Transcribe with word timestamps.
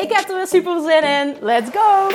Ik 0.00 0.12
heb 0.12 0.28
er 0.28 0.36
weer 0.36 0.46
super 0.46 0.80
zin 0.80 1.02
in. 1.02 1.36
Let's 1.40 1.70
go! 1.72 2.08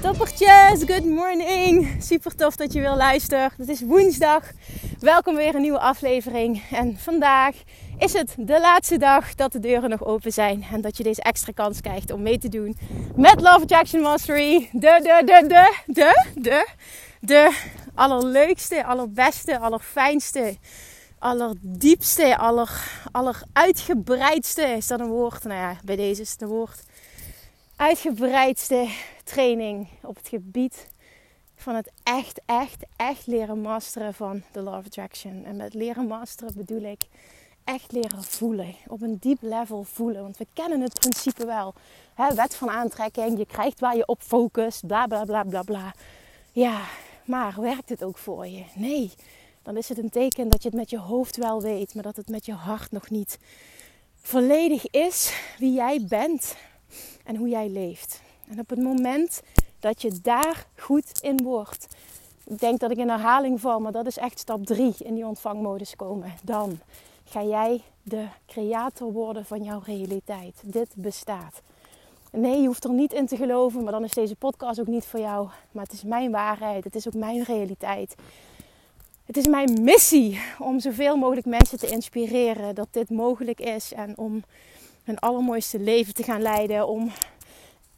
Toppertjes, 0.00 0.84
good 0.86 1.04
morning. 1.04 1.96
Super 2.00 2.36
tof 2.36 2.56
dat 2.56 2.72
je 2.72 2.80
weer 2.80 2.94
luistert. 2.94 3.52
Het 3.56 3.68
is 3.68 3.80
woensdag. 3.80 4.42
Welkom 5.00 5.34
weer 5.34 5.54
een 5.54 5.60
nieuwe 5.60 5.78
aflevering. 5.78 6.62
En 6.70 6.98
vandaag 6.98 7.54
is 7.98 8.12
het 8.12 8.34
de 8.38 8.60
laatste 8.60 8.96
dag 8.96 9.34
dat 9.34 9.52
de 9.52 9.60
deuren 9.60 9.90
nog 9.90 10.04
open 10.04 10.32
zijn. 10.32 10.64
En 10.72 10.80
dat 10.80 10.96
je 10.96 11.02
deze 11.02 11.22
extra 11.22 11.52
kans 11.52 11.80
krijgt 11.80 12.10
om 12.10 12.22
mee 12.22 12.38
te 12.38 12.48
doen 12.48 12.76
met 13.16 13.40
Love 13.40 13.62
Attraction 13.62 14.02
Mastery. 14.02 14.68
De, 14.72 15.00
de, 15.02 15.22
de, 15.24 15.44
de, 15.48 15.82
de, 15.86 16.32
de, 16.34 16.68
de 17.20 17.62
allerleukste, 17.94 18.84
allerbeste, 18.84 19.58
allerfijnste, 19.58 20.56
allerdiepste, 21.18 22.36
aller, 22.36 22.90
alleruitgebreidste. 23.12 24.62
Is 24.62 24.86
dat 24.86 25.00
een 25.00 25.06
woord? 25.06 25.44
Nou 25.44 25.60
ja, 25.60 25.76
bij 25.84 25.96
deze 25.96 26.22
is 26.22 26.30
het 26.30 26.42
een 26.42 26.48
woord. 26.48 26.82
Uitgebreidste 27.76 28.88
training 29.24 29.88
op 30.02 30.16
het 30.16 30.28
gebied 30.28 30.88
van 31.56 31.74
het 31.74 31.90
echt, 32.02 32.40
echt, 32.46 32.84
echt 32.96 33.26
leren 33.26 33.60
masteren 33.60 34.14
van 34.14 34.42
de 34.52 34.60
of 34.60 34.86
Attraction. 34.86 35.44
En 35.44 35.56
met 35.56 35.74
leren 35.74 36.06
masteren 36.06 36.54
bedoel 36.56 36.82
ik 36.82 37.00
echt 37.64 37.92
leren 37.92 38.22
voelen. 38.22 38.74
Op 38.86 39.02
een 39.02 39.16
diep 39.20 39.38
level 39.40 39.82
voelen. 39.82 40.22
Want 40.22 40.36
we 40.36 40.46
kennen 40.52 40.80
het 40.80 40.98
principe 41.00 41.46
wel. 41.46 41.74
Wet 42.34 42.54
van 42.54 42.70
aantrekking. 42.70 43.38
Je 43.38 43.46
krijgt 43.46 43.80
waar 43.80 43.96
je 43.96 44.06
op 44.06 44.22
focust. 44.22 44.86
Bla 44.86 45.06
bla 45.06 45.24
bla 45.24 45.42
bla 45.42 45.62
bla. 45.62 45.94
Ja, 46.52 46.80
maar 47.24 47.60
werkt 47.60 47.88
het 47.88 48.04
ook 48.04 48.18
voor 48.18 48.46
je? 48.46 48.64
Nee. 48.74 49.12
Dan 49.62 49.76
is 49.76 49.88
het 49.88 49.98
een 49.98 50.10
teken 50.10 50.48
dat 50.48 50.62
je 50.62 50.68
het 50.68 50.78
met 50.78 50.90
je 50.90 50.98
hoofd 50.98 51.36
wel 51.36 51.62
weet. 51.62 51.94
Maar 51.94 52.02
dat 52.02 52.16
het 52.16 52.28
met 52.28 52.46
je 52.46 52.52
hart 52.52 52.90
nog 52.90 53.10
niet 53.10 53.38
volledig 54.20 54.86
is 54.90 55.32
wie 55.58 55.72
jij 55.72 56.04
bent. 56.08 56.56
En 57.24 57.36
hoe 57.36 57.48
jij 57.48 57.68
leeft. 57.68 58.20
En 58.48 58.58
op 58.58 58.70
het 58.70 58.82
moment 58.82 59.42
dat 59.78 60.02
je 60.02 60.20
daar 60.22 60.66
goed 60.76 61.20
in 61.20 61.42
wordt. 61.42 61.86
Ik 62.44 62.58
denk 62.58 62.80
dat 62.80 62.90
ik 62.90 62.96
in 62.96 63.08
herhaling 63.08 63.60
val, 63.60 63.80
maar 63.80 63.92
dat 63.92 64.06
is 64.06 64.16
echt 64.16 64.38
stap 64.38 64.66
3 64.66 64.94
in 64.98 65.14
die 65.14 65.26
ontvangmodus 65.26 65.96
komen. 65.96 66.32
Dan 66.42 66.78
ga 67.34 67.44
jij 67.44 67.82
de 68.02 68.26
creator 68.46 69.12
worden 69.12 69.44
van 69.44 69.62
jouw 69.62 69.82
realiteit. 69.84 70.54
Dit 70.64 70.88
bestaat. 70.94 71.62
Nee, 72.32 72.60
je 72.60 72.66
hoeft 72.66 72.84
er 72.84 72.90
niet 72.90 73.12
in 73.12 73.26
te 73.26 73.36
geloven, 73.36 73.82
maar 73.82 73.92
dan 73.92 74.04
is 74.04 74.12
deze 74.12 74.36
podcast 74.36 74.80
ook 74.80 74.86
niet 74.86 75.04
voor 75.04 75.20
jou. 75.20 75.48
Maar 75.72 75.84
het 75.84 75.92
is 75.92 76.02
mijn 76.02 76.30
waarheid, 76.30 76.84
het 76.84 76.94
is 76.94 77.06
ook 77.06 77.14
mijn 77.14 77.42
realiteit. 77.42 78.14
Het 79.24 79.36
is 79.36 79.46
mijn 79.46 79.82
missie 79.82 80.40
om 80.58 80.80
zoveel 80.80 81.16
mogelijk 81.16 81.46
mensen 81.46 81.78
te 81.78 81.86
inspireren 81.86 82.74
dat 82.74 82.88
dit 82.90 83.10
mogelijk 83.10 83.60
is 83.60 83.92
en 83.92 84.18
om 84.18 84.42
hun 85.04 85.18
allermooiste 85.18 85.78
leven 85.78 86.14
te 86.14 86.22
gaan 86.22 86.42
leiden, 86.42 86.88
om 86.88 87.10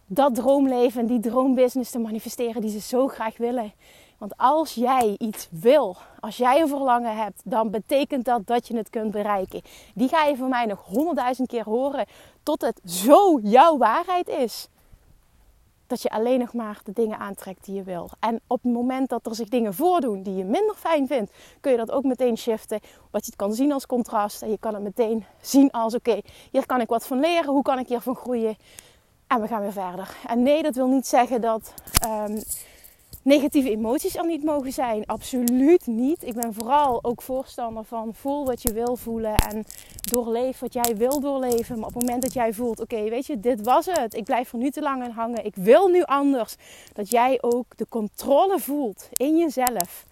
dat 0.06 0.34
droomleven 0.34 1.00
en 1.00 1.06
die 1.06 1.20
droombusiness 1.20 1.90
te 1.90 1.98
manifesteren 1.98 2.60
die 2.60 2.70
ze 2.70 2.80
zo 2.80 3.08
graag 3.08 3.36
willen. 3.36 3.72
Want 4.18 4.36
als 4.36 4.74
jij 4.74 5.14
iets 5.18 5.48
wil, 5.50 5.96
als 6.20 6.36
jij 6.36 6.60
een 6.60 6.68
verlangen 6.68 7.16
hebt, 7.16 7.40
dan 7.44 7.70
betekent 7.70 8.24
dat 8.24 8.46
dat 8.46 8.68
je 8.68 8.76
het 8.76 8.90
kunt 8.90 9.10
bereiken. 9.10 9.62
Die 9.94 10.08
ga 10.08 10.24
je 10.24 10.36
van 10.36 10.48
mij 10.48 10.64
nog 10.64 10.84
honderdduizend 10.84 11.48
keer 11.48 11.64
horen 11.64 12.06
tot 12.42 12.60
het 12.60 12.80
zo 12.84 13.38
jouw 13.42 13.76
waarheid 13.76 14.28
is. 14.28 14.68
Dat 15.86 16.02
je 16.02 16.10
alleen 16.10 16.38
nog 16.38 16.52
maar 16.52 16.80
de 16.84 16.92
dingen 16.92 17.18
aantrekt 17.18 17.64
die 17.64 17.74
je 17.74 17.82
wil. 17.82 18.10
En 18.20 18.40
op 18.46 18.62
het 18.62 18.72
moment 18.72 19.08
dat 19.08 19.26
er 19.26 19.34
zich 19.34 19.48
dingen 19.48 19.74
voordoen 19.74 20.22
die 20.22 20.34
je 20.34 20.44
minder 20.44 20.74
fijn 20.74 21.06
vindt, 21.06 21.32
kun 21.60 21.70
je 21.70 21.78
dat 21.78 21.90
ook 21.90 22.04
meteen 22.04 22.38
shiften. 22.38 22.80
Wat 23.10 23.24
je 23.24 23.30
het 23.30 23.36
kan 23.36 23.54
zien 23.54 23.72
als 23.72 23.86
contrast. 23.86 24.42
En 24.42 24.50
je 24.50 24.58
kan 24.58 24.74
het 24.74 24.82
meteen 24.82 25.24
zien 25.40 25.70
als: 25.70 25.94
oké, 25.94 26.20
hier 26.50 26.66
kan 26.66 26.80
ik 26.80 26.88
wat 26.88 27.06
van 27.06 27.20
leren. 27.20 27.52
Hoe 27.52 27.62
kan 27.62 27.78
ik 27.78 27.88
hiervan 27.88 28.16
groeien? 28.16 28.56
En 29.26 29.40
we 29.40 29.46
gaan 29.46 29.60
weer 29.60 29.72
verder. 29.72 30.16
En 30.26 30.42
nee, 30.42 30.62
dat 30.62 30.74
wil 30.74 30.86
niet 30.86 31.06
zeggen 31.06 31.40
dat 31.40 31.72
um, 32.06 32.42
negatieve 33.26 33.70
emoties 33.70 34.16
er 34.16 34.26
niet 34.26 34.44
mogen 34.44 34.72
zijn. 34.72 35.06
Absoluut 35.06 35.86
niet. 35.86 36.26
Ik 36.26 36.34
ben 36.34 36.54
vooral 36.54 37.04
ook 37.04 37.22
voorstander 37.22 37.84
van 37.84 38.14
voel 38.14 38.44
wat 38.44 38.62
je 38.62 38.72
wil 38.72 38.96
voelen 38.96 39.34
en 39.34 39.64
doorleef 40.10 40.58
wat 40.58 40.72
jij 40.72 40.96
wil 40.96 41.20
doorleven. 41.20 41.78
Maar 41.78 41.88
op 41.88 41.94
het 41.94 42.02
moment 42.02 42.22
dat 42.22 42.32
jij 42.32 42.52
voelt, 42.52 42.80
oké, 42.80 43.08
weet 43.08 43.26
je, 43.26 43.40
dit 43.40 43.64
was 43.64 43.86
het. 43.86 44.14
Ik 44.14 44.24
blijf 44.24 44.52
er 44.52 44.58
nu 44.58 44.70
te 44.70 44.82
lang 44.82 45.02
aan 45.02 45.10
hangen. 45.10 45.44
Ik 45.44 45.54
wil 45.54 45.88
nu 45.88 46.02
anders. 46.02 46.56
Dat 46.92 47.10
jij 47.10 47.38
ook 47.40 47.76
de 47.76 47.86
controle 47.88 48.58
voelt 48.58 49.08
in 49.12 49.36
jezelf 49.36 50.04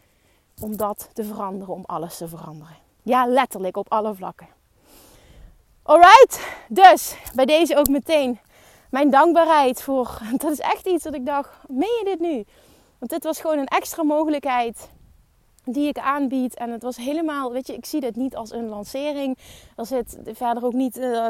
om 0.61 0.77
dat 0.77 1.09
te 1.13 1.25
veranderen, 1.25 1.75
om 1.75 1.85
alles 1.87 2.17
te 2.17 2.29
veranderen. 2.29 2.77
Ja, 3.03 3.27
letterlijk 3.27 3.77
op 3.77 3.93
alle 3.93 4.15
vlakken. 4.15 4.49
Alright, 5.83 6.41
dus 6.69 7.17
bij 7.35 7.47
deze 7.47 7.77
ook 7.77 7.89
meteen 7.89 8.39
mijn 8.91 9.11
dankbaarheid 9.11 9.83
voor. 9.83 10.19
Dat 10.37 10.53
is 10.53 10.61
echt 10.61 10.87
iets 10.87 11.05
dat 11.05 11.15
ik 11.15 11.27
dacht: 11.27 11.51
meen 11.69 11.99
je 11.99 12.05
dit 12.05 12.19
nu? 12.19 12.45
Want 13.05 13.23
dit 13.23 13.33
was 13.33 13.41
gewoon 13.41 13.59
een 13.59 13.79
extra 13.79 14.03
mogelijkheid 14.03 14.91
die 15.65 15.89
ik 15.89 15.99
aanbied. 15.99 16.55
En 16.55 16.71
het 16.71 16.83
was 16.83 16.97
helemaal, 16.97 17.53
weet 17.53 17.67
je, 17.67 17.75
ik 17.75 17.85
zie 17.85 18.01
dit 18.01 18.17
niet 18.17 18.37
als 18.37 18.53
een 18.53 18.69
lancering. 18.69 19.39
Er 19.77 19.87
zit 19.87 20.19
verder 20.33 20.65
ook 20.65 20.73
niet 20.73 20.99
uh, 20.99 21.29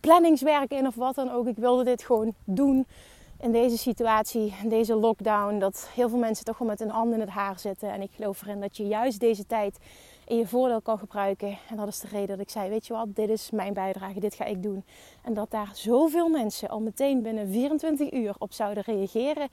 planningswerk 0.00 0.70
in 0.70 0.86
of 0.86 0.94
wat 0.94 1.14
dan 1.14 1.30
ook. 1.30 1.46
Ik 1.46 1.56
wilde 1.56 1.84
dit 1.84 2.02
gewoon 2.02 2.34
doen 2.44 2.86
in 3.40 3.52
deze 3.52 3.78
situatie, 3.78 4.54
in 4.62 4.68
deze 4.68 4.94
lockdown. 4.94 5.58
Dat 5.58 5.90
heel 5.94 6.08
veel 6.08 6.18
mensen 6.18 6.44
toch 6.44 6.58
wel 6.58 6.68
met 6.68 6.78
hun 6.78 6.90
handen 6.90 7.14
in 7.14 7.20
het 7.20 7.34
haar 7.34 7.58
zitten. 7.58 7.92
En 7.92 8.02
ik 8.02 8.10
geloof 8.14 8.42
erin 8.42 8.60
dat 8.60 8.76
je 8.76 8.86
juist 8.86 9.20
deze 9.20 9.46
tijd 9.46 9.78
in 10.26 10.36
je 10.36 10.46
voordeel 10.46 10.82
kan 10.82 10.98
gebruiken. 10.98 11.58
En 11.68 11.76
dat 11.76 11.88
is 11.88 12.00
de 12.00 12.08
reden 12.08 12.28
dat 12.28 12.40
ik 12.40 12.50
zei: 12.50 12.68
Weet 12.68 12.86
je 12.86 12.92
wat, 12.92 13.14
dit 13.14 13.28
is 13.28 13.50
mijn 13.50 13.72
bijdrage, 13.72 14.20
dit 14.20 14.34
ga 14.34 14.44
ik 14.44 14.62
doen. 14.62 14.84
En 15.22 15.34
dat 15.34 15.50
daar 15.50 15.70
zoveel 15.72 16.28
mensen 16.28 16.68
al 16.68 16.80
meteen 16.80 17.22
binnen 17.22 17.48
24 17.48 18.12
uur 18.12 18.34
op 18.38 18.52
zouden 18.52 18.82
reageren. 18.82 19.48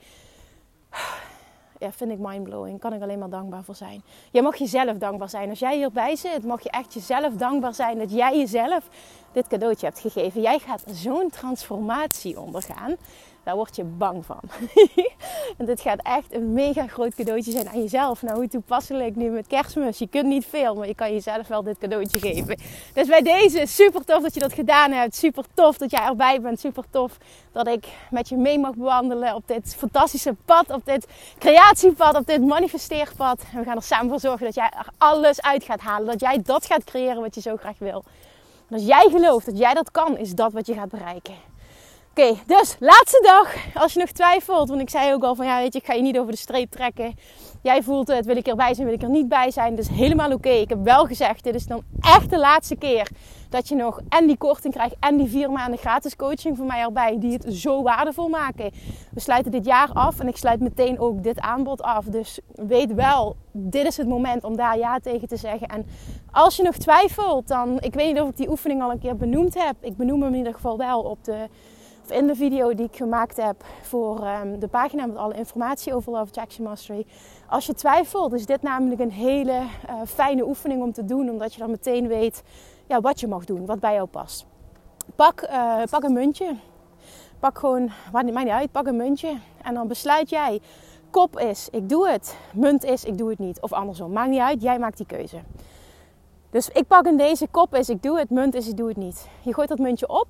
Ja, 1.78 1.92
vind 1.92 2.10
ik 2.10 2.18
mindblowing. 2.18 2.80
Kan 2.80 2.92
ik 2.92 3.02
alleen 3.02 3.18
maar 3.18 3.30
dankbaar 3.30 3.64
voor 3.64 3.74
zijn. 3.74 4.02
Jij 4.30 4.42
mag 4.42 4.56
jezelf 4.56 4.98
dankbaar 4.98 5.28
zijn. 5.28 5.50
Als 5.50 5.58
jij 5.58 5.76
hierbij 5.76 6.16
zit, 6.16 6.44
mag 6.44 6.62
je 6.62 6.70
echt 6.70 6.94
jezelf 6.94 7.34
dankbaar 7.34 7.74
zijn 7.74 7.98
dat 7.98 8.10
jij 8.10 8.38
jezelf 8.38 8.88
dit 9.32 9.46
cadeautje 9.46 9.86
hebt 9.86 10.00
gegeven. 10.00 10.40
Jij 10.40 10.58
gaat 10.58 10.84
zo'n 10.86 11.30
transformatie 11.30 12.40
ondergaan. 12.40 12.96
Daar 13.46 13.56
word 13.56 13.76
je 13.76 13.84
bang 13.84 14.26
van. 14.26 14.40
en 15.58 15.64
dit 15.66 15.80
gaat 15.80 16.00
echt 16.02 16.34
een 16.34 16.52
mega 16.52 16.86
groot 16.86 17.14
cadeautje 17.14 17.50
zijn 17.50 17.68
aan 17.68 17.80
jezelf. 17.80 18.22
Nou, 18.22 18.36
hoe 18.36 18.48
toepasselijk 18.48 19.16
nu 19.16 19.30
met 19.30 19.46
kerstmis. 19.46 19.98
Je 19.98 20.06
kunt 20.06 20.26
niet 20.26 20.46
veel, 20.46 20.74
maar 20.74 20.86
je 20.86 20.94
kan 20.94 21.12
jezelf 21.12 21.48
wel 21.48 21.62
dit 21.62 21.78
cadeautje 21.78 22.18
geven. 22.18 22.58
Dus 22.92 23.06
bij 23.06 23.22
deze, 23.22 23.66
super 23.66 24.04
tof 24.04 24.22
dat 24.22 24.34
je 24.34 24.40
dat 24.40 24.52
gedaan 24.52 24.92
hebt. 24.92 25.16
Super 25.16 25.44
tof 25.54 25.78
dat 25.78 25.90
jij 25.90 26.00
erbij 26.00 26.40
bent. 26.40 26.60
Super 26.60 26.84
tof 26.90 27.18
dat 27.52 27.66
ik 27.66 27.86
met 28.10 28.28
je 28.28 28.36
mee 28.36 28.58
mag 28.58 28.74
bewandelen 28.74 29.34
op 29.34 29.42
dit 29.46 29.74
fantastische 29.78 30.34
pad. 30.44 30.70
Op 30.70 30.84
dit 30.84 31.06
creatiepad, 31.38 32.16
op 32.16 32.26
dit 32.26 32.44
manifesteerpad. 32.44 33.40
En 33.52 33.58
we 33.58 33.64
gaan 33.64 33.76
er 33.76 33.82
samen 33.82 34.08
voor 34.08 34.20
zorgen 34.20 34.44
dat 34.44 34.54
jij 34.54 34.70
er 34.78 34.88
alles 34.98 35.42
uit 35.42 35.64
gaat 35.64 35.80
halen. 35.80 36.06
Dat 36.06 36.20
jij 36.20 36.42
dat 36.42 36.66
gaat 36.66 36.84
creëren 36.84 37.20
wat 37.20 37.34
je 37.34 37.40
zo 37.40 37.56
graag 37.56 37.78
wil. 37.78 38.04
Als 38.70 38.86
jij 38.86 39.08
gelooft 39.10 39.46
dat 39.46 39.58
jij 39.58 39.74
dat 39.74 39.90
kan, 39.90 40.18
is 40.18 40.34
dat 40.34 40.52
wat 40.52 40.66
je 40.66 40.74
gaat 40.74 40.90
bereiken. 40.90 41.34
Oké, 42.18 42.34
dus 42.46 42.76
laatste 42.80 43.20
dag. 43.22 43.54
Als 43.82 43.92
je 43.92 43.98
nog 43.98 44.10
twijfelt, 44.10 44.68
want 44.68 44.80
ik 44.80 44.90
zei 44.90 45.12
ook 45.12 45.22
al 45.22 45.34
van 45.34 45.46
ja, 45.46 45.58
weet 45.58 45.72
je, 45.72 45.78
ik 45.78 45.84
ga 45.84 45.92
je 45.92 46.02
niet 46.02 46.18
over 46.18 46.32
de 46.32 46.38
streep 46.38 46.70
trekken. 46.70 47.14
Jij 47.62 47.82
voelt 47.82 48.08
het, 48.08 48.26
wil 48.26 48.36
ik 48.36 48.46
erbij 48.46 48.74
zijn, 48.74 48.86
wil 48.86 48.96
ik 48.96 49.02
er 49.02 49.08
niet 49.08 49.28
bij 49.28 49.50
zijn. 49.50 49.74
Dus 49.74 49.88
helemaal 49.88 50.32
oké. 50.32 50.48
Ik 50.48 50.68
heb 50.68 50.84
wel 50.84 51.04
gezegd, 51.04 51.44
dit 51.44 51.54
is 51.54 51.66
dan 51.66 51.82
echt 52.00 52.30
de 52.30 52.38
laatste 52.38 52.76
keer 52.76 53.08
dat 53.48 53.68
je 53.68 53.74
nog 53.74 54.00
en 54.08 54.26
die 54.26 54.36
korting 54.36 54.74
krijgt 54.74 54.94
en 55.00 55.16
die 55.16 55.28
vier 55.28 55.50
maanden 55.50 55.78
gratis 55.78 56.16
coaching 56.16 56.56
voor 56.56 56.66
mij 56.66 56.80
erbij. 56.80 57.16
Die 57.18 57.32
het 57.32 57.54
zo 57.54 57.82
waardevol 57.82 58.28
maken. 58.28 58.70
We 59.12 59.20
sluiten 59.20 59.52
dit 59.52 59.64
jaar 59.64 59.90
af 59.92 60.20
en 60.20 60.28
ik 60.28 60.36
sluit 60.36 60.60
meteen 60.60 60.98
ook 60.98 61.22
dit 61.22 61.40
aanbod 61.40 61.82
af. 61.82 62.04
Dus 62.04 62.40
weet 62.54 62.94
wel, 62.94 63.36
dit 63.52 63.86
is 63.86 63.96
het 63.96 64.08
moment 64.08 64.44
om 64.44 64.56
daar 64.56 64.78
ja 64.78 64.98
tegen 64.98 65.28
te 65.28 65.36
zeggen. 65.36 65.68
En 65.68 65.86
als 66.30 66.56
je 66.56 66.62
nog 66.62 66.76
twijfelt, 66.76 67.48
dan, 67.48 67.80
ik 67.80 67.94
weet 67.94 68.12
niet 68.12 68.22
of 68.22 68.28
ik 68.28 68.36
die 68.36 68.50
oefening 68.50 68.82
al 68.82 68.90
een 68.90 68.98
keer 68.98 69.16
benoemd 69.16 69.54
heb. 69.54 69.76
Ik 69.80 69.96
benoem 69.96 70.22
hem 70.22 70.32
in 70.32 70.38
ieder 70.38 70.54
geval 70.54 70.76
wel 70.76 71.00
op 71.00 71.24
de 71.24 71.48
in 72.10 72.26
de 72.26 72.34
video 72.34 72.74
die 72.74 72.86
ik 72.86 72.96
gemaakt 72.96 73.36
heb 73.36 73.64
voor 73.82 74.24
ehm, 74.24 74.58
de 74.58 74.68
pagina 74.68 75.06
met 75.06 75.16
alle 75.16 75.34
informatie 75.34 75.94
over 75.94 76.12
Love 76.12 76.24
Attraction 76.24 76.64
Mastery. 76.64 77.06
Als 77.48 77.66
je 77.66 77.74
twijfelt, 77.74 78.32
is 78.32 78.46
dit 78.46 78.62
namelijk 78.62 79.00
een 79.00 79.10
hele 79.10 79.52
uh, 79.52 79.94
fijne 80.06 80.46
oefening 80.46 80.82
om 80.82 80.92
te 80.92 81.04
doen, 81.04 81.30
omdat 81.30 81.54
je 81.54 81.60
dan 81.60 81.70
meteen 81.70 82.08
weet 82.08 82.42
ja, 82.86 83.00
wat 83.00 83.20
je 83.20 83.26
mag 83.26 83.44
doen, 83.44 83.66
wat 83.66 83.80
bij 83.80 83.94
jou 83.94 84.06
past. 84.06 84.46
Pak, 85.14 85.42
uh, 85.42 85.82
pak 85.90 86.02
een 86.02 86.12
muntje. 86.12 86.56
Pak 87.38 87.58
gewoon, 87.58 87.90
maakt 88.12 88.26
niet 88.26 88.48
uit, 88.48 88.72
pak 88.72 88.86
een 88.86 88.96
muntje. 88.96 89.38
En 89.62 89.74
dan 89.74 89.88
besluit 89.88 90.30
jij, 90.30 90.60
kop 91.10 91.38
is, 91.38 91.68
ik 91.70 91.88
doe 91.88 92.08
het. 92.08 92.36
Munt 92.52 92.84
is, 92.84 93.04
ik 93.04 93.18
doe 93.18 93.30
het 93.30 93.38
niet. 93.38 93.60
Of 93.60 93.72
andersom, 93.72 94.12
maakt 94.12 94.30
niet 94.30 94.40
uit, 94.40 94.62
jij 94.62 94.78
maakt 94.78 94.96
die 94.96 95.06
keuze. 95.06 95.38
Dus 96.50 96.68
ik 96.68 96.86
pak 96.86 97.06
in 97.06 97.16
deze 97.16 97.46
kop 97.50 97.74
is, 97.74 97.88
ik 97.88 98.02
doe 98.02 98.18
het. 98.18 98.30
Munt 98.30 98.54
is, 98.54 98.68
ik 98.68 98.76
doe 98.76 98.88
het 98.88 98.96
niet. 98.96 99.28
Je 99.40 99.54
gooit 99.54 99.68
dat 99.68 99.78
muntje 99.78 100.08
op. 100.08 100.26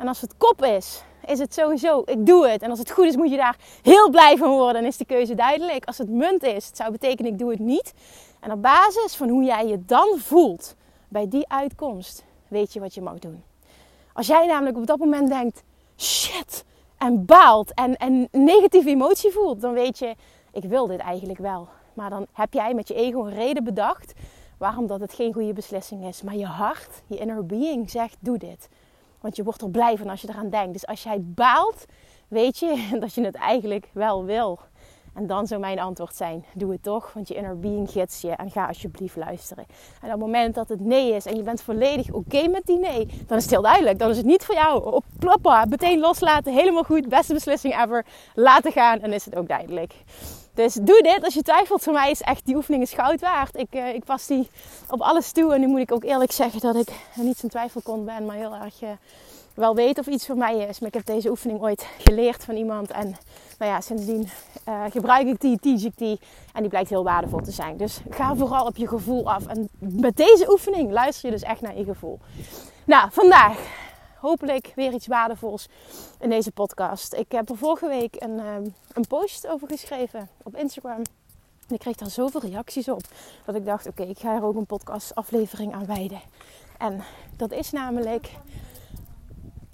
En 0.00 0.08
als 0.08 0.20
het 0.20 0.36
kop 0.36 0.64
is, 0.64 1.02
is 1.26 1.38
het 1.38 1.54
sowieso, 1.54 2.02
ik 2.04 2.26
doe 2.26 2.48
het. 2.48 2.62
En 2.62 2.70
als 2.70 2.78
het 2.78 2.90
goed 2.90 3.04
is, 3.04 3.16
moet 3.16 3.30
je 3.30 3.36
daar 3.36 3.56
heel 3.82 4.10
blij 4.10 4.36
van 4.36 4.50
worden. 4.50 4.74
Dan 4.74 4.84
is 4.84 4.96
de 4.96 5.04
keuze 5.04 5.34
duidelijk. 5.34 5.84
Als 5.84 5.98
het 5.98 6.08
munt 6.08 6.42
is, 6.42 6.70
zou 6.72 6.90
betekenen, 6.90 7.32
ik 7.32 7.38
doe 7.38 7.50
het 7.50 7.58
niet. 7.58 7.92
En 8.40 8.52
op 8.52 8.62
basis 8.62 9.14
van 9.16 9.28
hoe 9.28 9.42
jij 9.42 9.66
je 9.66 9.84
dan 9.84 10.18
voelt 10.18 10.74
bij 11.08 11.28
die 11.28 11.48
uitkomst, 11.48 12.24
weet 12.48 12.72
je 12.72 12.80
wat 12.80 12.94
je 12.94 13.02
mag 13.02 13.18
doen. 13.18 13.42
Als 14.12 14.26
jij 14.26 14.46
namelijk 14.46 14.76
op 14.76 14.86
dat 14.86 14.98
moment 14.98 15.28
denkt, 15.28 15.62
shit, 15.96 16.64
en 16.98 17.24
baalt 17.24 17.74
en, 17.74 17.96
en 17.96 18.28
negatieve 18.30 18.88
emotie 18.88 19.30
voelt, 19.30 19.60
dan 19.60 19.72
weet 19.72 19.98
je, 19.98 20.14
ik 20.52 20.64
wil 20.64 20.86
dit 20.86 21.00
eigenlijk 21.00 21.38
wel. 21.38 21.68
Maar 21.94 22.10
dan 22.10 22.26
heb 22.32 22.52
jij 22.52 22.74
met 22.74 22.88
je 22.88 22.94
ego 22.94 23.24
een 23.24 23.34
reden 23.34 23.64
bedacht 23.64 24.12
waarom 24.58 24.86
dat 24.86 25.00
het 25.00 25.12
geen 25.12 25.32
goede 25.32 25.52
beslissing 25.52 26.06
is. 26.06 26.22
Maar 26.22 26.36
je 26.36 26.46
hart, 26.46 27.02
je 27.06 27.18
inner 27.18 27.46
being 27.46 27.90
zegt, 27.90 28.16
doe 28.20 28.38
dit. 28.38 28.68
Want 29.20 29.36
je 29.36 29.42
wordt 29.42 29.62
er 29.62 29.70
blij 29.70 29.96
van 29.96 30.08
als 30.08 30.20
je 30.20 30.28
eraan 30.28 30.50
denkt. 30.50 30.72
Dus 30.72 30.86
als 30.86 31.02
jij 31.02 31.18
baalt, 31.20 31.84
weet 32.28 32.58
je 32.58 32.88
dat 33.00 33.14
je 33.14 33.24
het 33.24 33.34
eigenlijk 33.34 33.88
wel 33.92 34.24
wil. 34.24 34.58
En 35.14 35.26
dan 35.26 35.46
zou 35.46 35.60
mijn 35.60 35.78
antwoord 35.78 36.16
zijn: 36.16 36.44
doe 36.54 36.72
het 36.72 36.82
toch, 36.82 37.12
want 37.12 37.28
je 37.28 37.34
inner 37.34 37.58
being 37.58 37.90
gids 37.90 38.20
je 38.20 38.30
en 38.30 38.50
ga 38.50 38.66
alsjeblieft 38.66 39.16
luisteren. 39.16 39.64
En 40.00 40.06
op 40.06 40.10
het 40.10 40.20
moment 40.20 40.54
dat 40.54 40.68
het 40.68 40.80
nee 40.80 41.14
is 41.14 41.26
en 41.26 41.36
je 41.36 41.42
bent 41.42 41.62
volledig 41.62 42.10
oké 42.10 42.48
met 42.48 42.62
die 42.64 42.78
nee, 42.78 43.06
dan 43.26 43.36
is 43.36 43.42
het 43.42 43.52
heel 43.52 43.62
duidelijk. 43.62 43.98
Dan 43.98 44.10
is 44.10 44.16
het 44.16 44.26
niet 44.26 44.44
voor 44.44 44.54
jou 44.54 44.92
op 44.92 45.04
ploppa, 45.18 45.64
meteen 45.64 45.98
loslaten, 45.98 46.52
helemaal 46.52 46.84
goed, 46.84 47.08
beste 47.08 47.32
beslissing 47.32 47.82
ever, 47.82 48.06
laten 48.34 48.72
gaan 48.72 49.00
en 49.00 49.12
is 49.12 49.24
het 49.24 49.36
ook 49.36 49.48
duidelijk. 49.48 49.94
Dus 50.60 50.74
doe 50.74 51.02
dit 51.02 51.24
als 51.24 51.34
je 51.34 51.42
twijfelt. 51.42 51.82
Voor 51.82 51.92
mij 51.92 52.10
is 52.10 52.20
echt 52.20 52.46
die 52.46 52.56
oefening 52.56 52.88
goud 52.88 53.20
waard. 53.20 53.56
Ik, 53.56 53.74
uh, 53.74 53.94
ik 53.94 54.04
pas 54.04 54.26
die 54.26 54.50
op 54.90 55.00
alles 55.00 55.32
toe 55.32 55.54
en 55.54 55.60
nu 55.60 55.66
moet 55.66 55.80
ik 55.80 55.92
ook 55.92 56.04
eerlijk 56.04 56.32
zeggen 56.32 56.60
dat 56.60 56.76
ik 56.76 56.88
niet 57.14 57.38
zo'n 57.38 57.48
twijfelkont 57.48 58.04
ben, 58.04 58.26
maar 58.26 58.36
heel 58.36 58.54
erg. 58.54 58.82
Uh, 58.82 58.88
wel 59.54 59.74
weet 59.74 59.98
of 59.98 60.06
iets 60.06 60.26
voor 60.26 60.36
mij 60.36 60.56
is. 60.56 60.78
Maar 60.78 60.88
ik 60.88 60.94
heb 60.94 61.06
deze 61.06 61.30
oefening 61.30 61.60
ooit 61.60 61.86
geleerd 61.98 62.44
van 62.44 62.56
iemand. 62.56 62.90
En 62.90 63.16
nou 63.58 63.70
ja, 63.70 63.80
sindsdien 63.80 64.28
uh, 64.68 64.84
gebruik 64.90 65.26
ik 65.26 65.40
die, 65.40 65.58
teach 65.58 65.84
ik 65.84 65.96
die. 65.96 66.20
En 66.52 66.60
die 66.60 66.70
blijkt 66.70 66.90
heel 66.90 67.04
waardevol 67.04 67.40
te 67.40 67.50
zijn. 67.50 67.76
Dus 67.76 68.00
ga 68.10 68.34
vooral 68.34 68.66
op 68.66 68.76
je 68.76 68.88
gevoel 68.88 69.30
af. 69.30 69.46
En 69.46 69.68
met 69.78 70.16
deze 70.16 70.50
oefening 70.50 70.90
luister 70.90 71.28
je 71.28 71.34
dus 71.34 71.44
echt 71.44 71.60
naar 71.60 71.78
je 71.78 71.84
gevoel. 71.84 72.18
Nou, 72.84 73.08
vandaag 73.10 73.58
hopelijk 74.20 74.72
weer 74.74 74.92
iets 74.92 75.06
waardevols 75.06 75.68
in 76.20 76.30
deze 76.30 76.52
podcast. 76.52 77.14
Ik 77.14 77.32
heb 77.32 77.48
er 77.48 77.56
vorige 77.56 77.88
week 77.88 78.16
een, 78.18 78.38
um, 78.38 78.74
een 78.92 79.06
post 79.08 79.46
over 79.46 79.68
geschreven 79.68 80.28
op 80.42 80.56
Instagram. 80.56 81.02
En 81.68 81.74
ik 81.74 81.78
kreeg 81.78 81.96
daar 81.96 82.10
zoveel 82.10 82.40
reacties 82.40 82.88
op. 82.88 83.02
Dat 83.44 83.54
ik 83.54 83.64
dacht, 83.64 83.86
oké, 83.86 84.02
ik 84.02 84.18
ga 84.18 84.34
er 84.34 84.44
ook 84.44 84.56
een 84.56 84.66
podcast 84.66 85.14
aflevering 85.14 85.74
aan 85.74 85.86
wijden. 85.86 86.20
En 86.78 87.02
dat 87.36 87.52
is 87.52 87.70
namelijk 87.70 88.30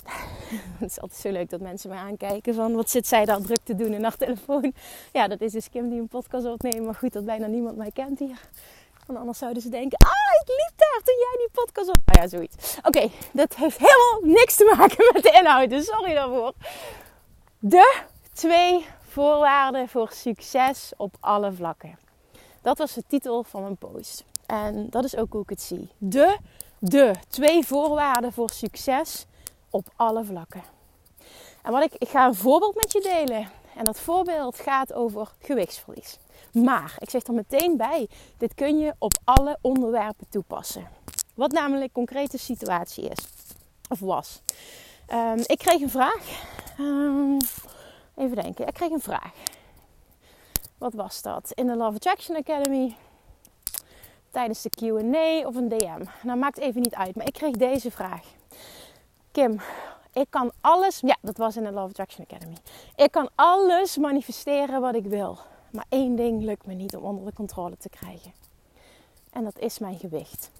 het 0.78 0.90
is 0.90 1.00
altijd 1.00 1.20
zo 1.20 1.30
leuk 1.30 1.50
dat 1.50 1.60
mensen 1.60 1.90
mij 1.90 1.98
aankijken 1.98 2.54
van 2.54 2.74
wat 2.74 2.90
zit 2.90 3.06
zij 3.06 3.24
daar 3.24 3.40
druk 3.40 3.60
te 3.62 3.74
doen 3.74 3.92
in 3.92 4.02
haar 4.02 4.16
telefoon. 4.16 4.72
Ja, 5.12 5.28
dat 5.28 5.40
is 5.40 5.52
dus 5.52 5.68
Kim 5.68 5.88
die 5.88 6.00
een 6.00 6.08
podcast 6.08 6.46
opneemt. 6.46 6.84
Maar 6.84 6.94
goed 6.94 7.12
dat 7.12 7.24
bijna 7.24 7.46
niemand 7.46 7.76
mij 7.76 7.90
kent 7.90 8.18
hier. 8.18 8.40
Want 9.06 9.18
anders 9.18 9.38
zouden 9.38 9.62
ze 9.62 9.68
denken, 9.68 9.98
ah, 9.98 10.40
ik 10.42 10.48
liep 10.48 10.72
daar 10.76 11.00
toen 11.04 11.16
jij 11.18 11.36
die 11.38 11.48
podcast 11.52 11.88
op... 11.88 12.00
Nou 12.04 12.20
ja, 12.20 12.28
zoiets. 12.28 12.76
Oké, 12.82 13.10
dat 13.32 13.54
heeft 13.54 13.78
helemaal 13.78 14.20
niks 14.38 14.56
te 14.56 14.74
maken 14.76 15.10
met 15.12 15.22
de 15.22 15.38
inhoud. 15.38 15.70
Dus 15.70 15.86
sorry 15.86 16.14
daarvoor. 16.14 16.52
De 17.58 18.02
twee 18.32 18.86
voorwaarden 19.08 19.88
voor 19.88 20.10
succes 20.12 20.92
op 20.96 21.16
alle 21.20 21.52
vlakken. 21.52 21.98
Dat 22.62 22.78
was 22.78 22.92
de 22.92 23.02
titel 23.06 23.42
van 23.42 23.62
mijn 23.62 23.76
post. 23.76 24.24
En 24.46 24.86
dat 24.90 25.04
is 25.04 25.16
ook 25.16 25.32
hoe 25.32 25.42
ik 25.42 25.48
het 25.48 25.60
zie. 25.60 25.88
De, 25.98 26.36
de 26.78 27.14
twee 27.28 27.66
voorwaarden 27.66 28.32
voor 28.32 28.50
succes 28.50 29.26
op 29.70 29.88
alle 29.96 30.24
vlakken. 30.24 30.62
En 31.62 31.72
wat 31.72 31.82
ik, 31.82 31.94
ik 31.94 32.08
ga 32.08 32.26
een 32.26 32.34
voorbeeld 32.34 32.74
met 32.74 32.92
je 32.92 33.00
delen. 33.00 33.50
En 33.76 33.84
dat 33.84 34.00
voorbeeld 34.00 34.60
gaat 34.60 34.92
over 34.92 35.28
gewichtsverlies. 35.38 36.18
Maar 36.64 36.96
ik 36.98 37.10
zeg 37.10 37.22
er 37.22 37.34
meteen 37.34 37.76
bij: 37.76 38.08
dit 38.36 38.54
kun 38.54 38.78
je 38.78 38.94
op 38.98 39.12
alle 39.24 39.58
onderwerpen 39.60 40.26
toepassen. 40.28 40.88
Wat 41.34 41.52
namelijk 41.52 41.92
concrete 41.92 42.38
situatie 42.38 43.08
is 43.08 43.28
of 43.88 44.00
was. 44.00 44.42
Um, 45.12 45.38
ik 45.46 45.58
kreeg 45.58 45.80
een 45.80 45.90
vraag. 45.90 46.44
Um, 46.80 47.36
even 48.14 48.36
denken. 48.36 48.66
Ik 48.66 48.74
kreeg 48.74 48.90
een 48.90 49.00
vraag. 49.00 49.32
Wat 50.78 50.94
was 50.94 51.22
dat? 51.22 51.50
In 51.54 51.66
de 51.66 51.76
Love 51.76 51.96
Attraction 51.96 52.36
Academy. 52.36 52.96
Tijdens 54.30 54.62
de 54.62 54.70
QA 54.70 55.46
of 55.46 55.54
een 55.54 55.68
DM. 55.68 56.04
Nou, 56.22 56.38
maakt 56.38 56.58
even 56.58 56.80
niet 56.80 56.94
uit. 56.94 57.16
Maar 57.16 57.26
ik 57.26 57.32
kreeg 57.32 57.56
deze 57.56 57.90
vraag. 57.90 58.24
Kim, 59.32 59.60
ik 60.12 60.26
kan 60.30 60.52
alles. 60.60 61.00
Ja, 61.00 61.16
dat 61.20 61.36
was 61.36 61.56
in 61.56 61.64
de 61.64 61.72
Love 61.72 61.88
Attraction 61.88 62.26
Academy. 62.30 62.56
Ik 62.96 63.10
kan 63.10 63.28
alles 63.34 63.96
manifesteren 63.96 64.80
wat 64.80 64.94
ik 64.94 65.04
wil. 65.04 65.38
Maar 65.76 65.86
één 65.88 66.16
ding 66.16 66.42
lukt 66.42 66.66
me 66.66 66.74
niet 66.74 66.96
om 66.96 67.04
onder 67.04 67.24
de 67.24 67.32
controle 67.32 67.76
te 67.76 67.88
krijgen. 67.88 68.32
En 69.30 69.44
dat 69.44 69.58
is 69.58 69.78
mijn 69.78 69.98
gewicht. 69.98 70.50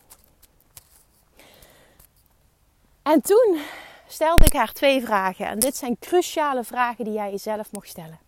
En 3.03 3.21
toen 3.21 3.61
stelde 4.07 4.45
ik 4.45 4.53
haar 4.53 4.73
twee 4.73 5.03
vragen. 5.03 5.47
En 5.47 5.59
dit 5.59 5.77
zijn 5.77 5.99
cruciale 5.99 6.65
vragen 6.65 7.05
die 7.05 7.15
jij 7.15 7.31
jezelf 7.31 7.73
mag 7.73 7.87
stellen. 7.87 8.19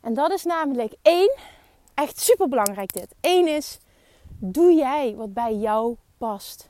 En 0.00 0.14
dat 0.14 0.30
is 0.30 0.44
namelijk 0.44 0.94
één, 1.02 1.36
echt 1.94 2.20
super 2.20 2.48
belangrijk 2.48 2.92
dit. 2.92 3.14
Eén 3.20 3.48
is, 3.48 3.78
doe 4.28 4.72
jij 4.72 5.14
wat 5.16 5.34
bij 5.34 5.54
jou 5.54 5.96
past? 6.18 6.68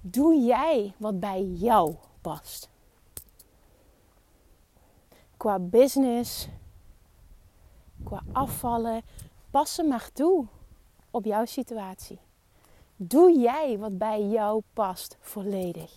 Doe 0.00 0.40
jij 0.40 0.92
wat 0.96 1.20
bij 1.20 1.42
jou 1.42 1.94
past? 2.20 2.68
Qua 5.36 5.58
business, 5.58 6.48
qua 8.04 8.22
afvallen, 8.32 9.02
pas 9.50 9.74
ze 9.74 9.82
maar 9.82 10.10
toe 10.12 10.46
op 11.10 11.24
jouw 11.24 11.44
situatie. 11.44 12.18
Doe 12.96 13.38
jij 13.38 13.78
wat 13.78 13.98
bij 13.98 14.22
jou 14.22 14.62
past 14.72 15.16
volledig. 15.20 15.92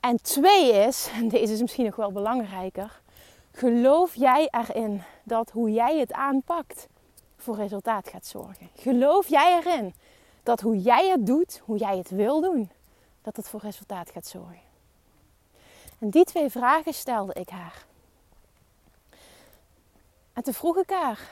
En 0.00 0.22
twee 0.22 0.72
is, 0.72 1.10
en 1.14 1.28
deze 1.28 1.52
is 1.52 1.60
misschien 1.60 1.84
nog 1.84 1.96
wel 1.96 2.12
belangrijker, 2.12 3.00
geloof 3.52 4.14
jij 4.14 4.48
erin 4.50 5.02
dat 5.24 5.50
hoe 5.50 5.72
jij 5.72 5.98
het 5.98 6.12
aanpakt 6.12 6.88
voor 7.36 7.56
resultaat 7.56 8.08
gaat 8.08 8.26
zorgen? 8.26 8.68
Geloof 8.74 9.28
jij 9.28 9.58
erin 9.58 9.94
dat 10.42 10.60
hoe 10.60 10.78
jij 10.78 11.08
het 11.08 11.26
doet, 11.26 11.60
hoe 11.64 11.78
jij 11.78 11.96
het 11.96 12.10
wil 12.10 12.40
doen, 12.40 12.70
dat 13.22 13.36
het 13.36 13.48
voor 13.48 13.60
resultaat 13.60 14.10
gaat 14.10 14.26
zorgen. 14.26 14.70
En 15.98 16.10
die 16.10 16.24
twee 16.24 16.50
vragen 16.50 16.94
stelde 16.94 17.34
ik 17.34 17.48
haar. 17.48 17.86
En 20.32 20.42
toen 20.42 20.54
vroeg 20.54 20.76
ik 20.76 20.90
haar: 20.90 21.30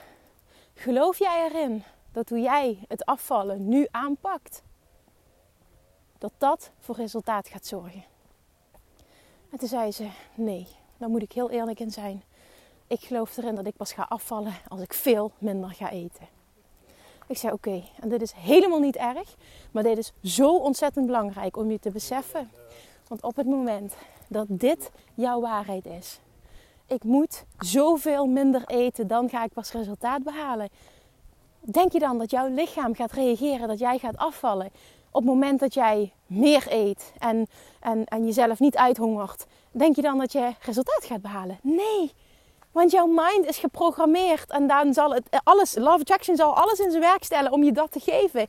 geloof 0.74 1.18
jij 1.18 1.48
erin 1.50 1.82
dat 2.12 2.28
hoe 2.28 2.40
jij 2.40 2.84
het 2.88 3.04
afvallen 3.04 3.68
nu 3.68 3.86
aanpakt, 3.90 4.62
dat 6.18 6.32
dat 6.38 6.70
voor 6.78 6.94
resultaat 6.94 7.48
gaat 7.48 7.66
zorgen? 7.66 8.04
En 9.50 9.58
toen 9.58 9.68
zei 9.68 9.92
ze: 9.92 10.08
nee, 10.34 10.66
daar 10.96 11.08
moet 11.08 11.22
ik 11.22 11.32
heel 11.32 11.50
eerlijk 11.50 11.80
in 11.80 11.90
zijn. 11.90 12.22
Ik 12.86 13.00
geloof 13.00 13.36
erin 13.36 13.54
dat 13.54 13.66
ik 13.66 13.76
pas 13.76 13.92
ga 13.92 14.06
afvallen 14.08 14.54
als 14.68 14.80
ik 14.80 14.94
veel 14.94 15.32
minder 15.38 15.70
ga 15.70 15.90
eten. 15.90 16.28
Ik 17.26 17.36
zei 17.36 17.52
oké, 17.52 17.82
en 18.00 18.08
dit 18.08 18.22
is 18.22 18.32
helemaal 18.32 18.80
niet 18.80 18.96
erg, 18.96 19.36
maar 19.70 19.82
dit 19.82 19.98
is 19.98 20.12
zo 20.22 20.56
ontzettend 20.56 21.06
belangrijk 21.06 21.56
om 21.56 21.70
je 21.70 21.78
te 21.78 21.90
beseffen. 21.90 22.50
Want 23.08 23.22
op 23.22 23.36
het 23.36 23.46
moment 23.46 23.94
dat 24.28 24.46
dit 24.48 24.90
jouw 25.14 25.40
waarheid 25.40 25.86
is, 25.86 26.20
ik 26.90 27.04
moet 27.04 27.44
zoveel 27.58 28.26
minder 28.26 28.62
eten, 28.66 29.06
dan 29.06 29.28
ga 29.28 29.44
ik 29.44 29.52
pas 29.52 29.72
resultaat 29.72 30.22
behalen. 30.22 30.68
Denk 31.60 31.92
je 31.92 31.98
dan 31.98 32.18
dat 32.18 32.30
jouw 32.30 32.48
lichaam 32.48 32.94
gaat 32.94 33.12
reageren, 33.12 33.68
dat 33.68 33.78
jij 33.78 33.98
gaat 33.98 34.16
afvallen 34.16 34.66
op 35.10 35.22
het 35.22 35.24
moment 35.24 35.60
dat 35.60 35.74
jij 35.74 36.12
meer 36.26 36.66
eet 36.68 37.12
en, 37.18 37.46
en, 37.80 38.04
en 38.04 38.24
jezelf 38.24 38.58
niet 38.58 38.76
uithongert? 38.76 39.46
Denk 39.70 39.96
je 39.96 40.02
dan 40.02 40.18
dat 40.18 40.32
je 40.32 40.54
resultaat 40.60 41.04
gaat 41.04 41.22
behalen? 41.22 41.58
Nee, 41.62 42.12
want 42.72 42.90
jouw 42.90 43.06
mind 43.06 43.46
is 43.46 43.58
geprogrammeerd 43.58 44.50
en 44.50 44.66
dan 44.66 44.94
zal 44.94 45.14
het 45.14 45.40
alles, 45.44 45.74
Love 45.74 46.00
Attraction 46.00 46.36
zal 46.36 46.56
alles 46.56 46.78
in 46.78 46.90
zijn 46.90 47.02
werk 47.02 47.24
stellen 47.24 47.52
om 47.52 47.64
je 47.64 47.72
dat 47.72 47.92
te 47.92 48.00
geven. 48.00 48.46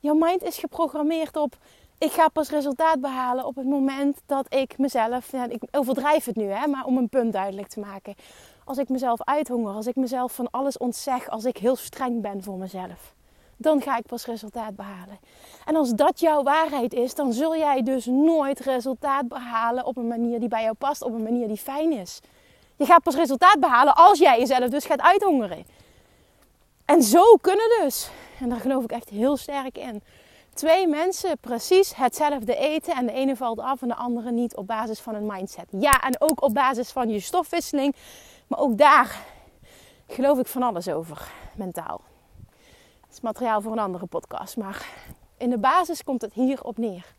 Jouw 0.00 0.14
mind 0.14 0.42
is 0.42 0.58
geprogrammeerd 0.58 1.36
op 1.36 1.56
ik 1.98 2.12
ga 2.12 2.28
pas 2.28 2.50
resultaat 2.50 3.00
behalen 3.00 3.44
op 3.44 3.56
het 3.56 3.66
moment 3.66 4.20
dat 4.26 4.54
ik 4.54 4.78
mezelf, 4.78 5.32
ik 5.32 5.62
overdrijf 5.70 6.24
het 6.24 6.36
nu, 6.36 6.44
hè, 6.44 6.66
maar 6.66 6.84
om 6.84 6.96
een 6.96 7.08
punt 7.08 7.32
duidelijk 7.32 7.68
te 7.68 7.80
maken. 7.80 8.14
Als 8.64 8.78
ik 8.78 8.88
mezelf 8.88 9.22
uithonger, 9.24 9.74
als 9.74 9.86
ik 9.86 9.96
mezelf 9.96 10.32
van 10.32 10.50
alles 10.50 10.78
ontzeg, 10.78 11.28
als 11.28 11.44
ik 11.44 11.56
heel 11.56 11.76
streng 11.76 12.22
ben 12.22 12.42
voor 12.42 12.56
mezelf. 12.56 13.14
Dan 13.56 13.82
ga 13.82 13.96
ik 13.96 14.06
pas 14.06 14.26
resultaat 14.26 14.76
behalen. 14.76 15.18
En 15.64 15.76
als 15.76 15.90
dat 15.90 16.20
jouw 16.20 16.42
waarheid 16.42 16.94
is, 16.94 17.14
dan 17.14 17.32
zul 17.32 17.56
jij 17.56 17.82
dus 17.82 18.06
nooit 18.06 18.60
resultaat 18.60 19.28
behalen 19.28 19.84
op 19.84 19.96
een 19.96 20.08
manier 20.08 20.40
die 20.40 20.48
bij 20.48 20.62
jou 20.62 20.74
past, 20.74 21.02
op 21.02 21.12
een 21.12 21.22
manier 21.22 21.48
die 21.48 21.56
fijn 21.56 21.92
is. 21.92 22.20
Je 22.76 22.84
gaat 22.84 23.02
pas 23.02 23.14
resultaat 23.14 23.60
behalen 23.60 23.94
als 23.94 24.18
jij 24.18 24.38
jezelf 24.38 24.68
dus 24.68 24.84
gaat 24.84 25.00
uithongeren. 25.00 25.66
En 26.84 27.02
zo 27.02 27.36
kunnen 27.40 27.68
dus, 27.82 28.10
en 28.40 28.48
daar 28.48 28.60
geloof 28.60 28.84
ik 28.84 28.92
echt 28.92 29.08
heel 29.08 29.36
sterk 29.36 29.78
in, 29.78 30.02
twee 30.56 30.86
mensen 30.86 31.38
precies 31.38 31.94
hetzelfde 31.94 32.56
eten 32.56 32.96
en 32.96 33.06
de 33.06 33.12
ene 33.12 33.36
valt 33.36 33.58
af 33.58 33.82
en 33.82 33.88
de 33.88 33.94
andere 33.94 34.30
niet 34.30 34.56
op 34.56 34.66
basis 34.66 35.00
van 35.00 35.14
een 35.14 35.26
mindset. 35.26 35.66
Ja, 35.70 36.00
en 36.00 36.20
ook 36.20 36.42
op 36.42 36.54
basis 36.54 36.90
van 36.90 37.08
je 37.08 37.20
stofwisseling, 37.20 37.94
maar 38.46 38.58
ook 38.58 38.78
daar 38.78 39.24
geloof 40.06 40.38
ik 40.38 40.46
van 40.46 40.62
alles 40.62 40.88
over, 40.88 41.32
mentaal. 41.56 42.00
Dat 43.00 43.10
is 43.10 43.20
materiaal 43.20 43.60
voor 43.60 43.72
een 43.72 43.78
andere 43.78 44.06
podcast, 44.06 44.56
maar 44.56 44.88
in 45.36 45.50
de 45.50 45.58
basis 45.58 46.04
komt 46.04 46.22
het 46.22 46.32
hier 46.32 46.62
op 46.62 46.78
neer. 46.78 47.14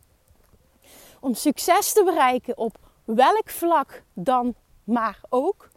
Om 1.20 1.34
succes 1.34 1.94
te 1.94 2.04
bereiken 2.04 2.58
op 2.58 2.78
welk 3.04 3.50
vlak 3.50 4.04
dan 4.14 4.56
maar 4.84 5.20
ook. 5.30 5.70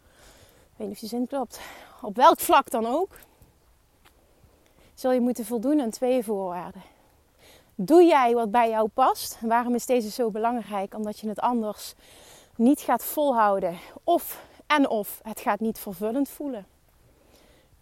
Ik 0.71 0.77
weet 0.77 0.87
niet 0.87 0.95
of 0.95 1.01
je 1.01 1.07
zin 1.07 1.27
klopt. 1.27 1.59
Op 2.01 2.15
welk 2.15 2.39
vlak 2.39 2.69
dan 2.69 2.85
ook. 2.85 3.17
Zul 4.93 5.11
je 5.11 5.19
moeten 5.19 5.45
voldoen 5.45 5.81
aan 5.81 5.89
twee 5.89 6.23
voorwaarden. 6.23 6.81
Doe 7.83 8.03
jij 8.03 8.33
wat 8.33 8.51
bij 8.51 8.69
jou 8.69 8.87
past? 8.87 9.37
waarom 9.41 9.75
is 9.75 9.85
deze 9.85 10.09
zo 10.09 10.31
belangrijk? 10.31 10.95
Omdat 10.95 11.19
je 11.19 11.27
het 11.27 11.39
anders 11.39 11.93
niet 12.55 12.79
gaat 12.79 13.03
volhouden. 13.03 13.77
Of 14.03 14.43
en 14.67 14.89
of 14.89 15.19
het 15.23 15.39
gaat 15.39 15.59
niet 15.59 15.79
vervullend 15.79 16.29
voelen. 16.29 16.65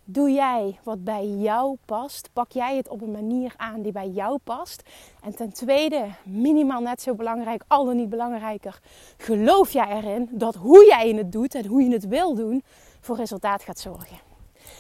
Doe 0.04 0.32
jij 0.32 0.80
wat 0.84 1.04
bij 1.04 1.28
jou 1.28 1.78
past? 1.86 2.30
Pak 2.34 2.52
jij 2.52 2.78
het 2.78 2.90
op 2.90 3.02
een 3.02 3.12
manier 3.12 3.54
aan 3.58 3.82
die 3.82 3.92
bij 3.92 4.08
jou 4.08 4.38
past? 4.44 4.82
En 5.24 5.36
ten 5.36 5.54
tweede, 5.54 6.06
minimaal 6.24 6.82
net 6.82 7.02
zo 7.02 7.16
belangrijk, 7.16 7.64
al 7.68 7.86
dan 7.86 7.96
niet 7.96 8.10
belangrijker, 8.10 8.80
geloof 9.18 9.72
jij 9.72 9.88
erin 9.88 10.30
dat 10.32 10.56
hoe 10.56 10.86
jij 10.86 11.10
het 11.10 11.32
doet 11.32 11.56
en 11.56 11.66
hoe 11.66 11.84
je 11.84 11.92
het 11.92 12.08
wil 12.08 12.36
doen, 12.36 12.64
voor 13.00 13.16
resultaat 13.16 13.64
gaat 13.64 13.80
zorgen? 13.80 14.18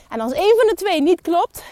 En 0.10 0.20
als 0.20 0.32
een 0.32 0.56
van 0.58 0.68
de 0.68 0.76
twee 0.76 1.02
niet 1.02 1.22
klopt, 1.22 1.64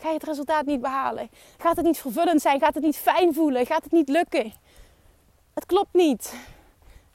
ga 0.00 0.08
je 0.08 0.14
het 0.14 0.24
resultaat 0.24 0.66
niet 0.66 0.80
behalen. 0.80 1.30
Gaat 1.58 1.76
het 1.76 1.84
niet 1.84 1.98
vervullend 1.98 2.40
zijn? 2.42 2.60
Gaat 2.60 2.74
het 2.74 2.82
niet 2.82 2.96
fijn 2.96 3.34
voelen? 3.34 3.66
Gaat 3.66 3.82
het 3.82 3.92
niet 3.92 4.08
lukken? 4.08 4.52
Het 5.54 5.66
klopt 5.66 5.92
niet. 5.94 6.34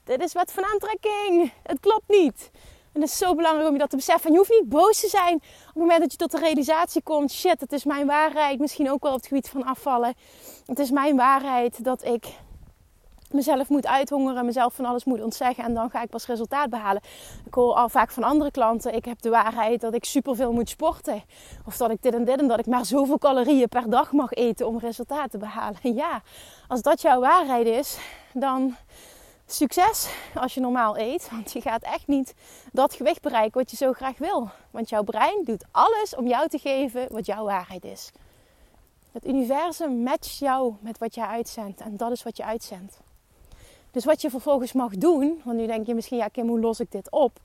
Dit 0.04 0.22
is 0.22 0.34
wat 0.34 0.52
van 0.52 0.66
aantrekking. 0.66 1.52
Het 1.64 1.80
klopt 1.80 2.08
niet. 2.08 2.52
En 2.92 3.02
het 3.02 3.10
is 3.10 3.18
zo 3.18 3.36
belangrijk 3.36 3.68
om 3.68 3.74
je 3.74 3.80
dat 3.80 3.90
te 3.90 3.96
beseffen. 3.96 4.26
En 4.26 4.32
je 4.32 4.38
hoeft 4.38 4.60
niet 4.60 4.70
boos 4.70 5.00
te 5.00 5.08
zijn 5.08 5.36
op 5.36 5.42
het 5.66 5.76
moment 5.76 6.00
dat 6.00 6.12
je 6.12 6.18
tot 6.18 6.32
de 6.32 6.40
realisatie 6.40 7.02
komt: 7.02 7.32
shit, 7.32 7.60
het 7.60 7.72
is 7.72 7.84
mijn 7.84 8.08
waarheid. 8.08 8.60
Misschien 8.60 8.92
ook 8.92 9.04
wel 9.04 9.12
op 9.12 9.18
het 9.18 9.28
gebied 9.28 9.50
van 9.50 9.64
afvallen. 9.64 10.14
Het 10.66 10.80
is 10.80 10.92
mijn 10.92 11.16
waarheid 11.16 11.84
dat 11.84 12.04
ik 12.04 12.26
mezelf 13.32 13.70
moet 13.70 13.88
uithongeren, 13.88 14.46
mezelf 14.46 14.74
van 14.74 14.86
alles 14.86 15.04
moet 15.04 15.22
ontzeggen 15.22 15.64
en 15.64 15.74
dan 15.74 15.90
ga 15.90 16.02
ik 16.02 16.10
pas 16.10 16.26
resultaat 16.26 16.70
behalen. 16.70 17.02
Ik 17.46 17.54
hoor 17.54 17.74
al 17.74 17.90
vaak 17.90 18.12
van 18.12 18.24
andere 18.24 18.52
klanten: 18.52 18.94
ik 18.94 19.06
heb 19.06 19.22
de 19.22 19.30
waarheid 19.30 19.82
dat 19.82 19.94
ik 19.94 20.06
superveel 20.06 20.52
moet 20.52 20.70
sporten. 20.70 21.24
Of 21.66 21.78
dat 21.78 21.90
ik 21.90 22.02
dit 22.02 22.14
en 22.14 22.26
dit 22.26 22.40
en 22.40 22.48
dat 22.48 22.60
ik 22.60 22.66
maar 22.66 22.86
zoveel 22.86 23.18
calorieën 23.18 23.70
per 23.70 23.90
dag 23.90 24.12
mag 24.12 24.32
eten 24.32 24.68
om 24.68 24.80
resultaat 24.80 25.32
te 25.32 25.38
behalen. 25.38 25.80
Ja, 25.82 26.22
als 26.68 26.82
dat 26.82 27.02
jouw 27.02 27.20
waarheid 27.20 27.68
is, 27.68 27.98
dan 28.34 28.76
succes 29.46 30.10
als 30.36 30.54
je 30.54 30.60
normaal 30.60 30.98
eet. 30.98 31.28
Want 31.32 31.52
je 31.52 31.62
gaat 31.62 31.84
echt 31.84 32.08
niet 32.08 32.34
dat 32.72 32.94
gewicht 32.94 33.22
bereiken 33.22 33.60
wat 33.60 33.72
je 33.72 33.78
zo 33.78 33.94
graag 33.94 34.18
wil. 34.18 34.50
Want 34.72 34.90
jouw 34.90 35.04
brein 35.04 35.44
doet 35.44 35.66
alles 35.72 36.16
om 36.16 36.28
jou 36.28 36.48
te 36.48 36.58
geven 36.58 37.08
wat 37.12 37.26
jouw 37.26 37.44
waarheid 37.44 37.84
is. 37.84 38.12
Het 39.12 39.28
universum 39.28 40.04
matcht 40.04 40.38
jou 40.38 40.74
met 40.80 40.98
wat 40.98 41.16
jij 41.16 41.26
uitzendt. 41.26 41.82
En 41.82 41.98
dat 41.98 42.12
is 42.12 42.24
wat 42.24 42.38
je 42.38 42.44
uitzendt. 42.44 43.00
Dus 43.96 44.06
wat 44.06 44.22
je 44.22 44.30
vervolgens 44.30 44.74
mag 44.74 44.98
doen, 44.98 45.42
want 45.44 45.58
nu 45.58 45.68
denk 45.68 45.86
je 45.86 45.96
misschien, 45.96 46.18
ja 46.18 46.28
Kim, 46.28 46.48
hoe 46.48 46.60
los 46.60 46.80
ik 46.80 46.92
dit 46.92 47.12
op? 47.12 47.40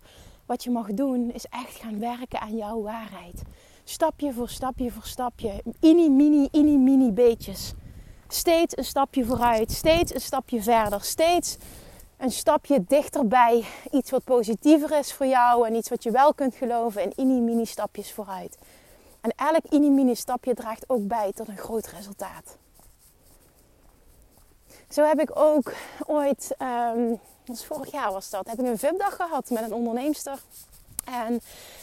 Wat 0.47 0.65
je 0.65 0.71
mag 0.71 0.87
doen 0.93 1.33
is 1.33 1.47
echt 1.47 1.77
gaan 1.77 1.99
werken 1.99 2.41
aan 2.41 2.57
jouw 2.57 2.83
waarheid. 2.83 3.43
Stapje 3.85 4.33
voor 4.33 4.49
stapje 4.49 4.91
voor 4.91 5.07
stapje. 5.07 5.63
Ini, 5.81 6.09
mini, 6.09 6.49
ini, 6.51 6.77
mini 6.77 7.13
beetjes. 7.13 7.73
Steeds 8.29 8.77
een 8.77 8.85
stapje 8.85 9.25
vooruit. 9.25 9.73
Steeds 9.73 10.15
een 10.15 10.21
stapje 10.21 10.63
verder. 10.63 11.03
Steeds 11.03 11.57
een 12.17 12.31
stapje 12.31 12.85
dichterbij. 12.87 13.65
Iets 13.91 14.11
wat 14.11 14.25
positiever 14.25 14.99
is 14.99 15.13
voor 15.13 15.27
jou 15.27 15.67
en 15.67 15.75
iets 15.75 15.89
wat 15.89 16.03
je 16.03 16.11
wel 16.11 16.35
kunt 16.35 16.55
geloven. 16.55 17.03
En 17.03 17.13
ini, 17.17 17.41
mini 17.41 17.65
stapjes 17.65 18.13
vooruit. 18.13 18.59
En 19.21 19.33
elk 19.37 19.65
ini, 19.69 19.91
mini 19.91 20.15
stapje 20.15 20.55
draagt 20.55 20.85
ook 20.87 21.07
bij 21.07 21.33
tot 21.33 21.49
een 21.49 21.59
groot 21.59 21.87
resultaat. 21.87 22.57
Zo 24.91 25.05
heb 25.05 25.21
ik 25.21 25.39
ook 25.39 25.73
ooit, 26.07 26.55
um, 26.95 27.21
was 27.45 27.65
vorig 27.65 27.91
jaar 27.91 28.13
was 28.13 28.31
dat, 28.31 28.47
heb 28.47 28.61
ik 28.61 28.67
een 28.67 28.79
VIP-dag 28.79 29.17
gehad 29.17 29.51
met 29.51 29.63
een 29.63 29.73
onderneemster. 29.73 30.39
En 31.05 31.41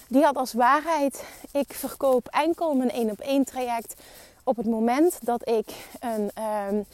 die 0.07 0.23
had 0.23 0.35
als 0.35 0.53
waarheid, 0.53 1.23
ik 1.51 1.73
verkoop 1.73 2.27
enkel 2.27 2.75
mijn 2.75 2.91
één 2.91 3.09
op 3.09 3.19
één 3.19 3.45
traject 3.45 3.95
op 4.43 4.57
het 4.57 4.65
moment 4.65 5.19
dat 5.21 5.49
ik 5.49 5.87
een 5.99 6.31
um, 6.69 6.85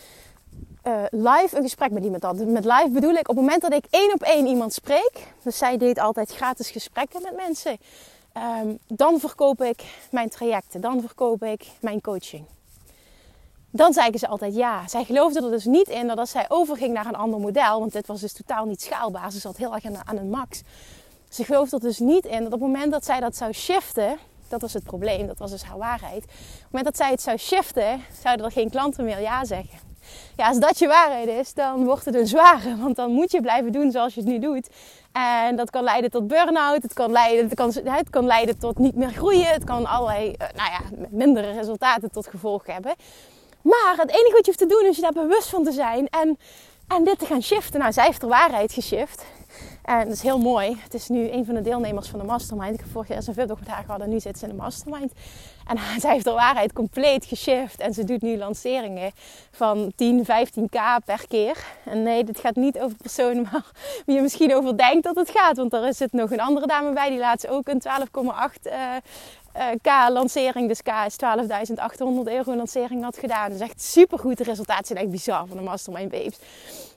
uh, 0.83 1.03
live 1.09 1.57
een 1.57 1.63
gesprek 1.63 1.91
met 1.91 2.03
iemand 2.03 2.23
had. 2.23 2.35
Met 2.35 2.65
live 2.65 2.89
bedoel 2.89 3.13
ik 3.13 3.29
op 3.29 3.35
het 3.35 3.45
moment 3.45 3.61
dat 3.61 3.73
ik 3.73 3.85
één 3.89 4.13
op 4.13 4.21
één 4.21 4.47
iemand 4.47 4.73
spreek. 4.73 5.27
Dus 5.41 5.57
zij 5.57 5.77
deed 5.77 5.99
altijd 5.99 6.35
gratis 6.35 6.69
gesprekken 6.69 7.21
met 7.21 7.35
mensen. 7.35 7.77
Um, 8.61 8.79
dan 8.87 9.19
verkoop 9.19 9.61
ik 9.61 9.83
mijn 10.11 10.29
trajecten. 10.29 10.81
Dan 10.81 11.01
verkoop 11.01 11.43
ik 11.43 11.65
mijn 11.79 12.01
coaching 12.01 12.45
dan 13.75 13.93
zeiden 13.93 14.19
ze 14.19 14.27
altijd 14.27 14.55
ja. 14.55 14.87
Zij 14.87 15.03
geloofde 15.03 15.43
er 15.43 15.51
dus 15.51 15.65
niet 15.65 15.87
in 15.87 16.07
dat 16.07 16.17
als 16.17 16.31
zij 16.31 16.45
overging 16.47 16.93
naar 16.93 17.05
een 17.05 17.15
ander 17.15 17.39
model, 17.39 17.79
want 17.79 17.93
dit 17.93 18.07
was 18.07 18.21
dus 18.21 18.33
totaal 18.33 18.65
niet 18.65 18.81
schaalbaar, 18.81 19.31
ze 19.31 19.39
zat 19.39 19.57
heel 19.57 19.73
erg 19.73 19.85
aan, 19.85 20.17
een 20.17 20.29
max. 20.29 20.61
Ze 21.29 21.43
geloofde 21.43 21.75
er 21.75 21.81
dus 21.81 21.99
niet 21.99 22.25
in 22.25 22.43
dat 22.43 22.45
op 22.45 22.51
het 22.51 22.61
moment 22.61 22.91
dat 22.91 23.05
zij 23.05 23.19
dat 23.19 23.35
zou 23.35 23.51
shiften, 23.51 24.17
dat 24.47 24.61
was 24.61 24.73
het 24.73 24.83
probleem, 24.83 25.27
dat 25.27 25.37
was 25.37 25.51
dus 25.51 25.63
haar 25.63 25.77
waarheid. 25.77 26.23
Op 26.23 26.29
het 26.29 26.71
moment 26.71 26.85
dat 26.85 26.97
zij 26.97 27.09
het 27.09 27.21
zou 27.21 27.37
shiften, 27.37 28.01
zouden 28.21 28.45
er 28.45 28.51
geen 28.51 28.69
klanten 28.69 29.05
meer 29.05 29.21
ja 29.21 29.45
zeggen. 29.45 29.79
Ja, 30.35 30.47
als 30.47 30.59
dat 30.59 30.79
je 30.79 30.87
waarheid 30.87 31.27
is, 31.27 31.53
dan 31.53 31.85
wordt 31.85 32.05
het 32.05 32.15
een 32.15 32.27
zware. 32.27 32.77
Want 32.77 32.95
dan 32.95 33.11
moet 33.11 33.31
je 33.31 33.41
blijven 33.41 33.71
doen 33.71 33.91
zoals 33.91 34.13
je 34.13 34.19
het 34.19 34.29
nu 34.29 34.39
doet. 34.39 34.69
En 35.11 35.55
dat 35.55 35.69
kan 35.69 35.83
leiden 35.83 36.11
tot 36.11 36.27
burn-out. 36.27 36.83
Het 36.83 36.93
kan 36.93 37.11
leiden, 37.11 37.45
het 37.45 37.53
kan, 37.53 37.73
het 37.83 38.09
kan 38.09 38.25
leiden 38.25 38.59
tot 38.59 38.77
niet 38.77 38.95
meer 38.95 39.11
groeien. 39.11 39.47
Het 39.47 39.63
kan 39.63 39.85
allerlei, 39.85 40.31
eh, 40.31 40.47
nou 40.55 40.71
ja, 40.71 41.07
mindere 41.09 41.51
resultaten 41.51 42.11
tot 42.11 42.27
gevolg 42.27 42.65
hebben. 42.65 42.93
Maar 43.63 43.95
het 43.97 44.09
enige 44.09 44.31
wat 44.31 44.45
je 44.45 44.51
hoeft 44.55 44.57
te 44.57 44.65
doen 44.65 44.85
is 44.85 44.95
je 44.95 45.01
daar 45.01 45.11
bewust 45.11 45.49
van 45.49 45.63
te 45.63 45.71
zijn 45.71 46.07
en, 46.09 46.37
en 46.87 47.03
dit 47.03 47.19
te 47.19 47.25
gaan 47.25 47.43
shiften. 47.43 47.79
Nou, 47.79 47.93
zij 47.93 48.05
heeft 48.05 48.21
de 48.21 48.27
waarheid 48.27 48.73
geshift. 48.73 49.25
En 49.83 50.03
dat 50.03 50.13
is 50.13 50.21
heel 50.21 50.39
mooi. 50.39 50.77
Het 50.83 50.93
is 50.93 51.07
nu 51.07 51.31
een 51.31 51.45
van 51.45 51.55
de 51.55 51.61
deelnemers 51.61 52.07
van 52.07 52.19
de 52.19 52.25
mastermind. 52.25 52.73
Ik 52.73 52.79
heb 52.79 52.89
vorig 52.91 53.07
jaar 53.07 53.17
een 53.17 53.33
VIP 53.33 53.59
met 53.59 53.67
haar 53.67 53.83
gehad 53.83 54.01
en 54.01 54.09
nu 54.09 54.19
zit 54.19 54.37
ze 54.37 54.43
in 54.43 54.49
de 54.49 54.61
mastermind. 54.61 55.11
En 55.67 55.77
zij 56.01 56.13
heeft 56.13 56.25
de 56.25 56.31
waarheid 56.31 56.73
compleet 56.73 57.25
geshift. 57.25 57.79
En 57.79 57.93
ze 57.93 58.03
doet 58.03 58.21
nu 58.21 58.37
lanceringen 58.37 59.11
van 59.51 59.93
10, 59.95 60.25
15k 60.25 61.03
per 61.05 61.25
keer. 61.27 61.57
En 61.85 62.03
nee, 62.03 62.23
dit 62.23 62.39
gaat 62.39 62.55
niet 62.55 62.79
over 62.79 62.97
personen 62.97 63.47
waar 63.51 63.71
wie 64.05 64.15
je 64.15 64.21
misschien 64.21 64.55
over 64.55 64.77
denkt 64.77 65.03
dat 65.03 65.15
het 65.15 65.29
gaat. 65.29 65.57
Want 65.57 65.73
er 65.73 65.93
zit 65.93 66.11
nog 66.11 66.31
een 66.31 66.41
andere 66.41 66.67
dame 66.67 66.93
bij. 66.93 67.09
Die 67.09 67.19
laatst 67.19 67.47
ook 67.47 67.67
een 67.67 67.81
12,8 67.81 68.21
uh, 68.63 68.73
K-lancering, 69.81 70.67
dus 70.67 70.81
K 70.81 70.89
is 71.05 71.15
12.800 71.15 72.31
euro 72.31 72.55
lancering 72.55 73.03
had 73.03 73.17
gedaan. 73.17 73.49
Dus 73.49 73.59
echt 73.59 73.81
super 73.81 74.19
goed. 74.19 74.37
De 74.37 74.43
resultaten 74.43 74.85
zijn 74.85 74.99
echt 74.99 75.09
bizar 75.09 75.47
van 75.47 75.57
de 75.57 75.63
Mastermind 75.63 76.11
Babes. 76.11 76.37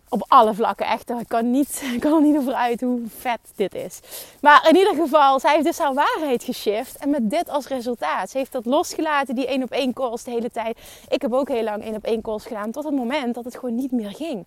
Op 0.09 0.25
alle 0.29 0.55
vlakken, 0.55 0.87
echt. 0.87 1.11
Ik 1.11 1.29
kan, 1.29 1.51
niet, 1.51 1.83
ik 1.95 2.01
kan 2.01 2.13
er 2.13 2.23
niet 2.23 2.37
over 2.37 2.55
uit 2.55 2.81
hoe 2.81 3.01
vet 3.19 3.41
dit 3.55 3.75
is. 3.75 4.01
Maar 4.41 4.69
in 4.69 4.77
ieder 4.77 4.95
geval, 4.95 5.41
zij 5.41 5.53
heeft 5.53 5.65
dus 5.65 5.79
haar 5.79 5.95
waarheid 5.95 6.45
geshift. 6.45 6.97
En 6.97 7.11
met 7.11 7.31
dit 7.31 7.49
als 7.49 7.67
resultaat. 7.67 8.31
Ze 8.31 8.39
heeft 8.39 8.53
dat 8.53 8.65
losgelaten, 8.65 9.35
die 9.35 9.47
één 9.47 9.63
op 9.63 9.71
één 9.71 9.93
calls 9.93 10.25
de 10.25 10.31
hele 10.31 10.51
tijd. 10.51 10.79
Ik 11.09 11.23
heb 11.23 11.33
ook 11.33 11.49
heel 11.49 11.63
lang 11.63 11.83
één 11.83 11.95
op 11.95 12.05
één 12.05 12.23
calls 12.23 12.47
gedaan. 12.47 12.71
Tot 12.71 12.85
het 12.85 12.95
moment 12.95 13.35
dat 13.35 13.45
het 13.45 13.55
gewoon 13.55 13.75
niet 13.75 13.93
meer 13.93 14.11
ging. 14.11 14.47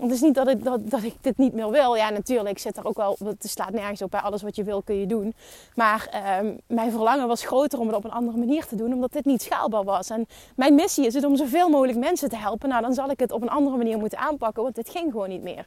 Het 0.00 0.10
is 0.10 0.20
niet 0.20 0.34
dat 0.34 0.48
ik, 0.48 0.64
dat, 0.64 0.90
dat 0.90 1.02
ik 1.02 1.14
dit 1.20 1.38
niet 1.38 1.52
meer 1.52 1.70
wil. 1.70 1.96
Ja, 1.96 2.10
natuurlijk 2.10 2.58
zit 2.58 2.76
er 2.76 2.86
ook 2.86 2.96
wel. 2.96 3.16
Het 3.24 3.50
slaat 3.50 3.70
nergens 3.70 4.02
op 4.02 4.10
bij 4.10 4.20
alles 4.20 4.42
wat 4.42 4.56
je 4.56 4.64
wil 4.64 4.82
kun 4.82 4.94
je 4.94 5.06
doen. 5.06 5.34
Maar 5.74 6.08
ehm, 6.10 6.54
mijn 6.66 6.90
verlangen 6.90 7.28
was 7.28 7.44
groter 7.44 7.78
om 7.78 7.86
het 7.86 7.96
op 7.96 8.04
een 8.04 8.10
andere 8.10 8.38
manier 8.38 8.66
te 8.66 8.76
doen, 8.76 8.92
omdat 8.92 9.12
dit 9.12 9.24
niet 9.24 9.42
schaalbaar 9.42 9.84
was. 9.84 10.10
En 10.10 10.26
mijn 10.56 10.74
missie 10.74 11.06
is 11.06 11.14
het 11.14 11.24
om 11.24 11.36
zoveel 11.36 11.68
mogelijk 11.68 11.98
mensen 11.98 12.28
te 12.28 12.36
helpen. 12.36 12.68
Nou, 12.68 12.82
dan 12.82 12.94
zal 12.94 13.10
ik 13.10 13.20
het 13.20 13.32
op 13.32 13.42
een 13.42 13.50
andere 13.50 13.76
manier 13.76 13.98
moeten 13.98 14.18
aanpakken, 14.18 14.62
want 14.62 14.74
dit 14.74 14.90
ging 14.90 15.10
gewoon 15.10 15.28
niet 15.28 15.42
meer. 15.42 15.66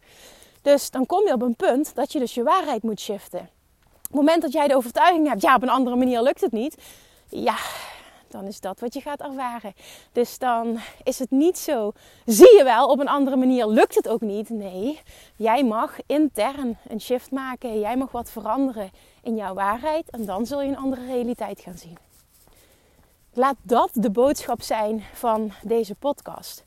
Dus 0.62 0.92
dan 0.92 1.06
kom 1.06 1.28
je 1.28 1.34
op 1.34 1.42
een 1.42 1.56
punt 1.56 1.96
dat 1.96 2.12
je 2.12 2.20
dus 2.20 2.34
je 2.34 2.44
waarheid 2.44 2.84
moet 2.84 3.00
shiften. 3.00 3.40
Op 3.40 4.02
het 4.02 4.12
moment 4.12 4.42
dat 4.42 4.52
jij 4.52 4.68
de 4.68 4.76
overtuiging 4.76 5.28
hebt, 5.28 5.42
ja, 5.42 5.56
op 5.56 5.62
een 5.62 5.70
andere 5.70 5.96
manier 5.96 6.22
lukt 6.22 6.42
het 6.42 6.52
niet. 6.52 6.78
Ja, 7.30 7.56
dan 8.34 8.48
is 8.48 8.60
dat 8.60 8.80
wat 8.80 8.94
je 8.94 9.02
gaat 9.02 9.22
ervaren. 9.22 9.74
Dus 10.12 10.38
dan 10.38 10.80
is 11.04 11.20
het 11.20 11.32
niet 11.32 11.58
zo, 11.58 11.92
zie 12.26 12.58
je 12.58 12.64
wel, 12.64 12.88
op 12.88 13.00
een 13.00 13.08
andere 13.08 13.36
manier 13.36 13.68
lukt 13.68 13.96
het 13.96 14.08
ook 14.08 14.22
niet. 14.22 14.50
Nee, 14.50 15.00
jij 15.36 15.64
mag 15.64 15.98
intern 16.06 16.78
een 16.88 17.02
shift 17.02 17.32
maken. 17.32 17.80
Jij 17.80 17.98
mag 17.98 18.12
wat 18.12 18.32
veranderen 18.32 18.92
in 19.24 19.36
jouw 19.36 19.54
waarheid 19.54 20.10
en 20.10 20.26
dan 20.26 20.46
zul 20.46 20.62
je 20.62 20.70
een 20.70 20.78
andere 20.78 21.06
realiteit 21.06 21.60
gaan 21.60 21.78
zien. 21.78 21.98
Laat 23.34 23.56
dat 23.62 23.90
de 23.94 24.10
boodschap 24.10 24.62
zijn 24.62 25.04
van 25.14 25.52
deze 25.62 25.96
podcast. 25.96 26.64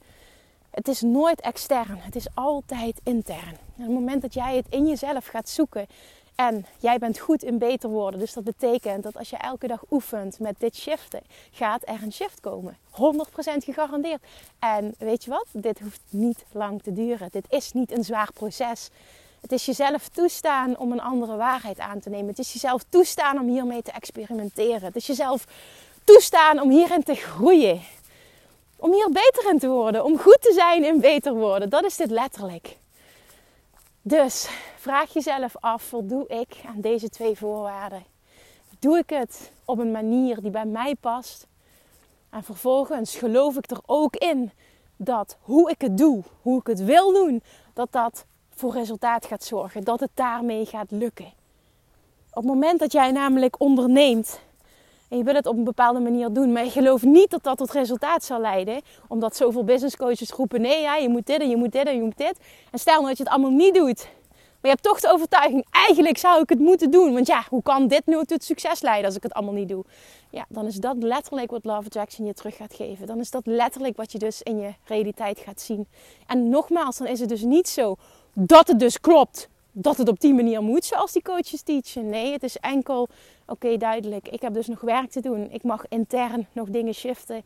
Het 0.70 0.88
is 0.88 1.00
nooit 1.00 1.40
extern, 1.40 1.98
het 1.98 2.16
is 2.16 2.26
altijd 2.34 3.00
intern. 3.04 3.56
op 3.76 3.82
het 3.82 3.88
moment 3.88 4.22
dat 4.22 4.34
jij 4.34 4.56
het 4.56 4.66
in 4.68 4.86
jezelf 4.86 5.26
gaat 5.26 5.48
zoeken 5.48 5.86
en 6.36 6.66
jij 6.78 6.98
bent 6.98 7.18
goed 7.18 7.42
in 7.42 7.58
beter 7.58 7.88
worden, 7.88 8.20
dus 8.20 8.32
dat 8.32 8.44
betekent 8.44 9.02
dat 9.02 9.16
als 9.16 9.30
je 9.30 9.36
elke 9.36 9.66
dag 9.66 9.84
oefent 9.90 10.38
met 10.38 10.54
dit 10.58 10.76
shiften, 10.76 11.20
gaat 11.50 11.82
er 11.84 12.02
een 12.02 12.12
shift 12.12 12.40
komen. 12.40 12.76
100% 12.90 12.96
gegarandeerd. 13.58 14.22
En 14.58 14.94
weet 14.98 15.24
je 15.24 15.30
wat? 15.30 15.46
Dit 15.52 15.78
hoeft 15.78 16.00
niet 16.08 16.44
lang 16.52 16.82
te 16.82 16.92
duren. 16.92 17.28
Dit 17.32 17.44
is 17.48 17.72
niet 17.72 17.92
een 17.92 18.04
zwaar 18.04 18.32
proces. 18.32 18.90
Het 19.40 19.52
is 19.52 19.66
jezelf 19.66 20.08
toestaan 20.08 20.78
om 20.78 20.92
een 20.92 21.00
andere 21.00 21.36
waarheid 21.36 21.78
aan 21.78 22.00
te 22.00 22.10
nemen. 22.10 22.26
Het 22.26 22.38
is 22.38 22.52
jezelf 22.52 22.84
toestaan 22.88 23.38
om 23.38 23.48
hiermee 23.48 23.82
te 23.82 23.92
experimenteren. 23.92 24.82
Het 24.82 24.96
is 24.96 25.06
jezelf 25.06 25.46
toestaan 26.04 26.60
om 26.60 26.70
hierin 26.70 27.02
te 27.02 27.14
groeien. 27.14 27.80
Om 28.76 28.92
hier 28.92 29.10
beter 29.12 29.50
in 29.50 29.58
te 29.58 29.68
worden. 29.68 30.04
Om 30.04 30.18
goed 30.18 30.38
te 30.40 30.52
zijn 30.52 30.84
in 30.84 31.00
beter 31.00 31.34
worden. 31.34 31.68
Dat 31.68 31.84
is 31.84 31.96
dit 31.96 32.10
letterlijk. 32.10 32.76
Dus 34.08 34.48
vraag 34.76 35.12
jezelf 35.12 35.56
af, 35.60 35.82
voldoe 35.82 36.26
ik 36.26 36.56
aan 36.66 36.80
deze 36.80 37.08
twee 37.08 37.36
voorwaarden? 37.36 38.04
Doe 38.78 38.98
ik 38.98 39.10
het 39.10 39.52
op 39.64 39.78
een 39.78 39.90
manier 39.90 40.40
die 40.40 40.50
bij 40.50 40.64
mij 40.64 40.94
past? 40.94 41.46
En 42.30 42.42
vervolgens 42.42 43.16
geloof 43.16 43.56
ik 43.56 43.70
er 43.70 43.80
ook 43.86 44.16
in 44.16 44.52
dat 44.96 45.36
hoe 45.40 45.70
ik 45.70 45.80
het 45.80 45.98
doe, 45.98 46.22
hoe 46.42 46.60
ik 46.60 46.66
het 46.66 46.84
wil 46.84 47.12
doen, 47.12 47.42
dat 47.72 47.92
dat 47.92 48.24
voor 48.50 48.72
resultaat 48.72 49.26
gaat 49.26 49.44
zorgen. 49.44 49.84
Dat 49.84 50.00
het 50.00 50.10
daarmee 50.14 50.66
gaat 50.66 50.90
lukken. 50.90 51.32
Op 52.30 52.42
het 52.42 52.44
moment 52.44 52.80
dat 52.80 52.92
jij 52.92 53.10
namelijk 53.10 53.60
onderneemt 53.60 54.40
en 55.08 55.16
je 55.16 55.24
wil 55.24 55.34
het 55.34 55.46
op 55.46 55.56
een 55.56 55.64
bepaalde 55.64 56.00
manier 56.00 56.32
doen, 56.32 56.52
maar 56.52 56.64
je 56.64 56.70
gelooft 56.70 57.04
niet 57.04 57.30
dat 57.30 57.42
dat 57.42 57.58
tot 57.58 57.70
resultaat 57.70 58.24
zal 58.24 58.40
leiden, 58.40 58.80
omdat 59.08 59.36
zoveel 59.36 59.64
business 59.64 59.96
coaches 59.96 60.30
roepen: 60.30 60.60
nee, 60.60 61.00
je 61.00 61.08
moet 61.08 61.26
dit 61.26 61.40
en 61.40 61.48
je 61.48 61.56
moet 61.56 61.72
dit 61.72 61.86
en 61.86 61.94
je 61.94 62.02
moet 62.02 62.16
dit. 62.16 62.38
En 62.70 62.78
stel 62.78 62.94
nou 62.94 63.06
dat 63.06 63.16
je 63.16 63.22
het 63.22 63.32
allemaal 63.32 63.50
niet 63.50 63.74
doet, 63.74 64.08
maar 64.60 64.60
je 64.60 64.68
hebt 64.68 64.82
toch 64.82 65.00
de 65.00 65.10
overtuiging: 65.10 65.66
eigenlijk 65.70 66.18
zou 66.18 66.42
ik 66.42 66.48
het 66.48 66.58
moeten 66.58 66.90
doen, 66.90 67.12
want 67.12 67.26
ja, 67.26 67.44
hoe 67.48 67.62
kan 67.62 67.88
dit 67.88 68.06
nu 68.06 68.24
tot 68.24 68.44
succes 68.44 68.80
leiden 68.80 69.06
als 69.06 69.16
ik 69.16 69.22
het 69.22 69.32
allemaal 69.32 69.54
niet 69.54 69.68
doe? 69.68 69.84
Ja, 70.30 70.44
dan 70.48 70.66
is 70.66 70.76
dat 70.76 70.96
letterlijk 70.98 71.50
wat 71.50 71.64
Love 71.64 71.86
Attraction 71.86 72.26
je 72.26 72.34
terug 72.34 72.56
gaat 72.56 72.74
geven. 72.74 73.06
Dan 73.06 73.18
is 73.18 73.30
dat 73.30 73.46
letterlijk 73.46 73.96
wat 73.96 74.12
je 74.12 74.18
dus 74.18 74.42
in 74.42 74.58
je 74.58 74.74
realiteit 74.84 75.38
gaat 75.38 75.60
zien. 75.60 75.86
En 76.26 76.48
nogmaals, 76.48 76.96
dan 76.96 77.06
is 77.06 77.20
het 77.20 77.28
dus 77.28 77.42
niet 77.42 77.68
zo 77.68 77.96
dat 78.32 78.68
het 78.68 78.78
dus 78.78 79.00
klopt 79.00 79.48
dat 79.78 79.96
het 79.96 80.08
op 80.08 80.20
die 80.20 80.34
manier 80.34 80.62
moet, 80.62 80.84
zoals 80.84 81.12
die 81.12 81.22
coaches 81.22 81.62
teachen. 81.62 82.08
Nee, 82.08 82.32
het 82.32 82.42
is 82.42 82.56
enkel, 82.56 83.08
oké, 83.46 83.76
duidelijk. 83.76 84.28
Ik 84.28 84.42
heb 84.42 84.54
dus 84.54 84.66
nog 84.66 84.80
werk 84.80 85.10
te 85.10 85.20
doen. 85.20 85.50
Ik 85.50 85.62
mag 85.62 85.88
intern 85.88 86.46
nog 86.52 86.68
dingen 86.68 86.94
shiften, 86.94 87.42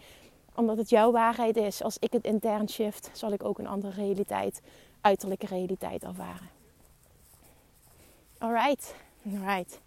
omdat 0.54 0.76
het 0.76 0.90
jouw 0.90 1.10
waarheid 1.10 1.56
is. 1.56 1.82
Als 1.82 1.96
ik 1.98 2.12
het 2.12 2.24
intern 2.24 2.68
shift, 2.68 3.10
zal 3.12 3.32
ik 3.32 3.44
ook 3.44 3.58
een 3.58 3.66
andere 3.66 4.02
realiteit, 4.02 4.60
uiterlijke 5.00 5.46
realiteit 5.46 6.02
ervaren. 6.02 6.48
Alright, 8.38 8.94
alright. 9.26 9.80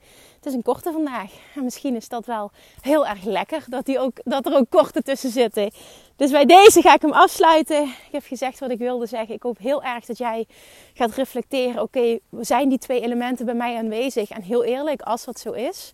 Het 0.43 0.51
is 0.51 0.57
een 0.57 0.73
korte 0.73 0.91
vandaag. 0.91 1.31
En 1.55 1.63
misschien 1.63 1.95
is 1.95 2.09
dat 2.09 2.25
wel 2.25 2.51
heel 2.81 3.07
erg 3.07 3.23
lekker 3.23 3.63
dat, 3.67 3.85
die 3.85 3.99
ook, 3.99 4.17
dat 4.23 4.45
er 4.45 4.55
ook 4.55 4.69
korte 4.69 5.01
tussen 5.01 5.29
zitten. 5.29 5.71
Dus 6.15 6.31
bij 6.31 6.45
deze 6.45 6.81
ga 6.81 6.93
ik 6.93 7.01
hem 7.01 7.11
afsluiten. 7.11 7.83
Ik 7.83 8.11
heb 8.11 8.23
gezegd 8.25 8.59
wat 8.59 8.69
ik 8.69 8.77
wilde 8.77 9.05
zeggen. 9.05 9.35
Ik 9.35 9.43
hoop 9.43 9.57
heel 9.57 9.83
erg 9.83 10.05
dat 10.05 10.17
jij 10.17 10.47
gaat 10.93 11.11
reflecteren. 11.11 11.81
Oké, 11.81 12.19
zijn 12.39 12.69
die 12.69 12.77
twee 12.77 13.01
elementen 13.01 13.45
bij 13.45 13.55
mij 13.55 13.77
aanwezig? 13.77 14.29
En 14.29 14.41
heel 14.41 14.63
eerlijk, 14.63 15.01
als 15.01 15.25
dat 15.25 15.39
zo 15.39 15.51
is, 15.51 15.89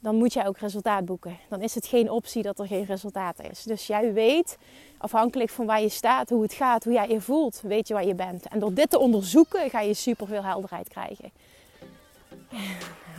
dan 0.00 0.14
moet 0.14 0.32
jij 0.32 0.46
ook 0.46 0.58
resultaat 0.58 1.04
boeken. 1.04 1.38
Dan 1.48 1.60
is 1.62 1.74
het 1.74 1.86
geen 1.86 2.10
optie 2.10 2.42
dat 2.42 2.58
er 2.58 2.66
geen 2.66 2.84
resultaat 2.84 3.40
is. 3.50 3.62
Dus 3.62 3.86
jij 3.86 4.12
weet, 4.12 4.58
afhankelijk 4.98 5.50
van 5.50 5.66
waar 5.66 5.80
je 5.80 5.88
staat, 5.88 6.28
hoe 6.28 6.42
het 6.42 6.52
gaat, 6.52 6.84
hoe 6.84 6.92
jij 6.92 7.08
je 7.08 7.20
voelt, 7.20 7.60
weet 7.62 7.88
je 7.88 7.94
waar 7.94 8.06
je 8.06 8.14
bent. 8.14 8.48
En 8.48 8.58
door 8.58 8.74
dit 8.74 8.90
te 8.90 8.98
onderzoeken 8.98 9.70
ga 9.70 9.80
je 9.80 9.94
super 9.94 10.26
veel 10.26 10.42
helderheid 10.44 10.88
krijgen. 10.88 11.32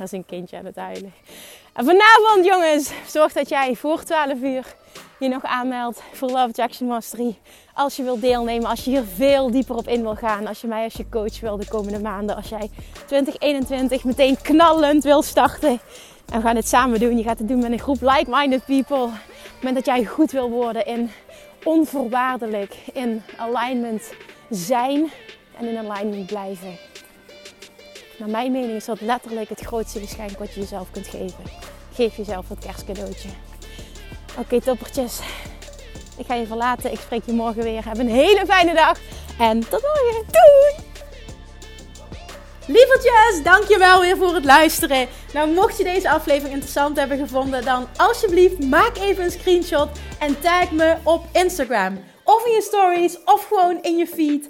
Is 0.01 0.11
een 0.11 0.25
kindje 0.25 0.57
aan 0.57 0.65
het. 0.65 0.77
En 1.73 1.85
vanavond, 1.85 2.45
jongens, 2.45 2.91
zorg 3.07 3.33
dat 3.33 3.49
jij 3.49 3.75
voor 3.75 4.03
12 4.03 4.41
uur 4.41 4.75
je 5.19 5.27
nog 5.27 5.43
aanmeldt 5.43 6.01
voor 6.11 6.29
Love 6.29 6.51
Jackson 6.51 6.87
Mastery. 6.87 7.37
Als 7.73 7.95
je 7.95 8.03
wilt 8.03 8.21
deelnemen, 8.21 8.69
als 8.69 8.83
je 8.83 8.89
hier 8.89 9.03
veel 9.15 9.51
dieper 9.51 9.75
op 9.75 9.87
in 9.87 10.01
wil 10.01 10.15
gaan. 10.15 10.47
Als 10.47 10.61
je 10.61 10.67
mij 10.67 10.83
als 10.83 10.93
je 10.93 11.09
coach 11.09 11.39
wil 11.39 11.57
de 11.57 11.67
komende 11.67 11.99
maanden. 11.99 12.35
Als 12.35 12.49
jij 12.49 12.69
2021 13.05 14.03
meteen 14.03 14.41
knallend 14.41 15.03
wil 15.03 15.21
starten. 15.21 15.79
En 16.31 16.35
we 16.35 16.41
gaan 16.41 16.55
het 16.55 16.67
samen 16.67 16.99
doen. 16.99 17.17
Je 17.17 17.23
gaat 17.23 17.39
het 17.39 17.47
doen 17.47 17.59
met 17.59 17.71
een 17.71 17.79
groep 17.79 18.01
like-minded 18.01 18.65
people. 18.65 19.03
Op 19.03 19.11
het 19.11 19.53
moment 19.55 19.75
dat 19.75 19.85
jij 19.85 20.05
goed 20.05 20.31
wil 20.31 20.49
worden 20.49 20.85
in 20.85 21.11
onvoorwaardelijk 21.63 22.75
in 22.93 23.21
alignment 23.37 24.13
zijn 24.49 25.11
en 25.57 25.67
in 25.67 25.77
alignment 25.77 26.25
blijven. 26.25 26.88
Naar 28.19 28.29
mijn 28.29 28.51
mening 28.51 28.73
is 28.73 28.85
dat 28.85 29.01
letterlijk 29.01 29.49
het 29.49 29.59
grootste 29.59 29.99
geschenk 29.99 30.39
wat 30.39 30.53
je 30.53 30.59
jezelf 30.59 30.91
kunt 30.91 31.07
geven. 31.07 31.43
Geef 31.93 32.15
jezelf 32.15 32.45
dat 32.47 32.59
kerstcadeautje. 32.59 33.29
Oké, 34.37 34.61
toppertjes. 34.61 35.19
Ik 36.17 36.25
ga 36.25 36.33
je 36.33 36.47
verlaten. 36.47 36.91
Ik 36.91 36.99
spreek 36.99 37.25
je 37.25 37.31
morgen 37.31 37.63
weer. 37.63 37.85
Heb 37.85 37.97
een 37.97 38.09
hele 38.09 38.45
fijne 38.45 38.73
dag. 38.73 38.99
En 39.39 39.59
tot 39.59 39.81
morgen. 39.81 40.25
Doei! 40.31 40.87
Lievertjes, 42.65 43.43
dankjewel 43.43 44.01
weer 44.01 44.17
voor 44.17 44.33
het 44.33 44.45
luisteren. 44.45 45.07
Nou, 45.33 45.53
mocht 45.53 45.77
je 45.77 45.83
deze 45.83 46.09
aflevering 46.09 46.53
interessant 46.53 46.97
hebben 46.97 47.17
gevonden, 47.17 47.65
dan 47.65 47.87
alsjeblieft 47.97 48.63
maak 48.63 48.97
even 48.97 49.23
een 49.23 49.31
screenshot 49.31 49.89
en 50.19 50.39
tag 50.39 50.71
me 50.71 50.95
op 51.03 51.25
Instagram. 51.31 51.99
Of 52.23 52.45
in 52.45 52.51
je 52.51 52.61
stories, 52.61 53.17
of 53.25 53.45
gewoon 53.47 53.81
in 53.81 53.97
je 53.97 54.07
feed. 54.07 54.49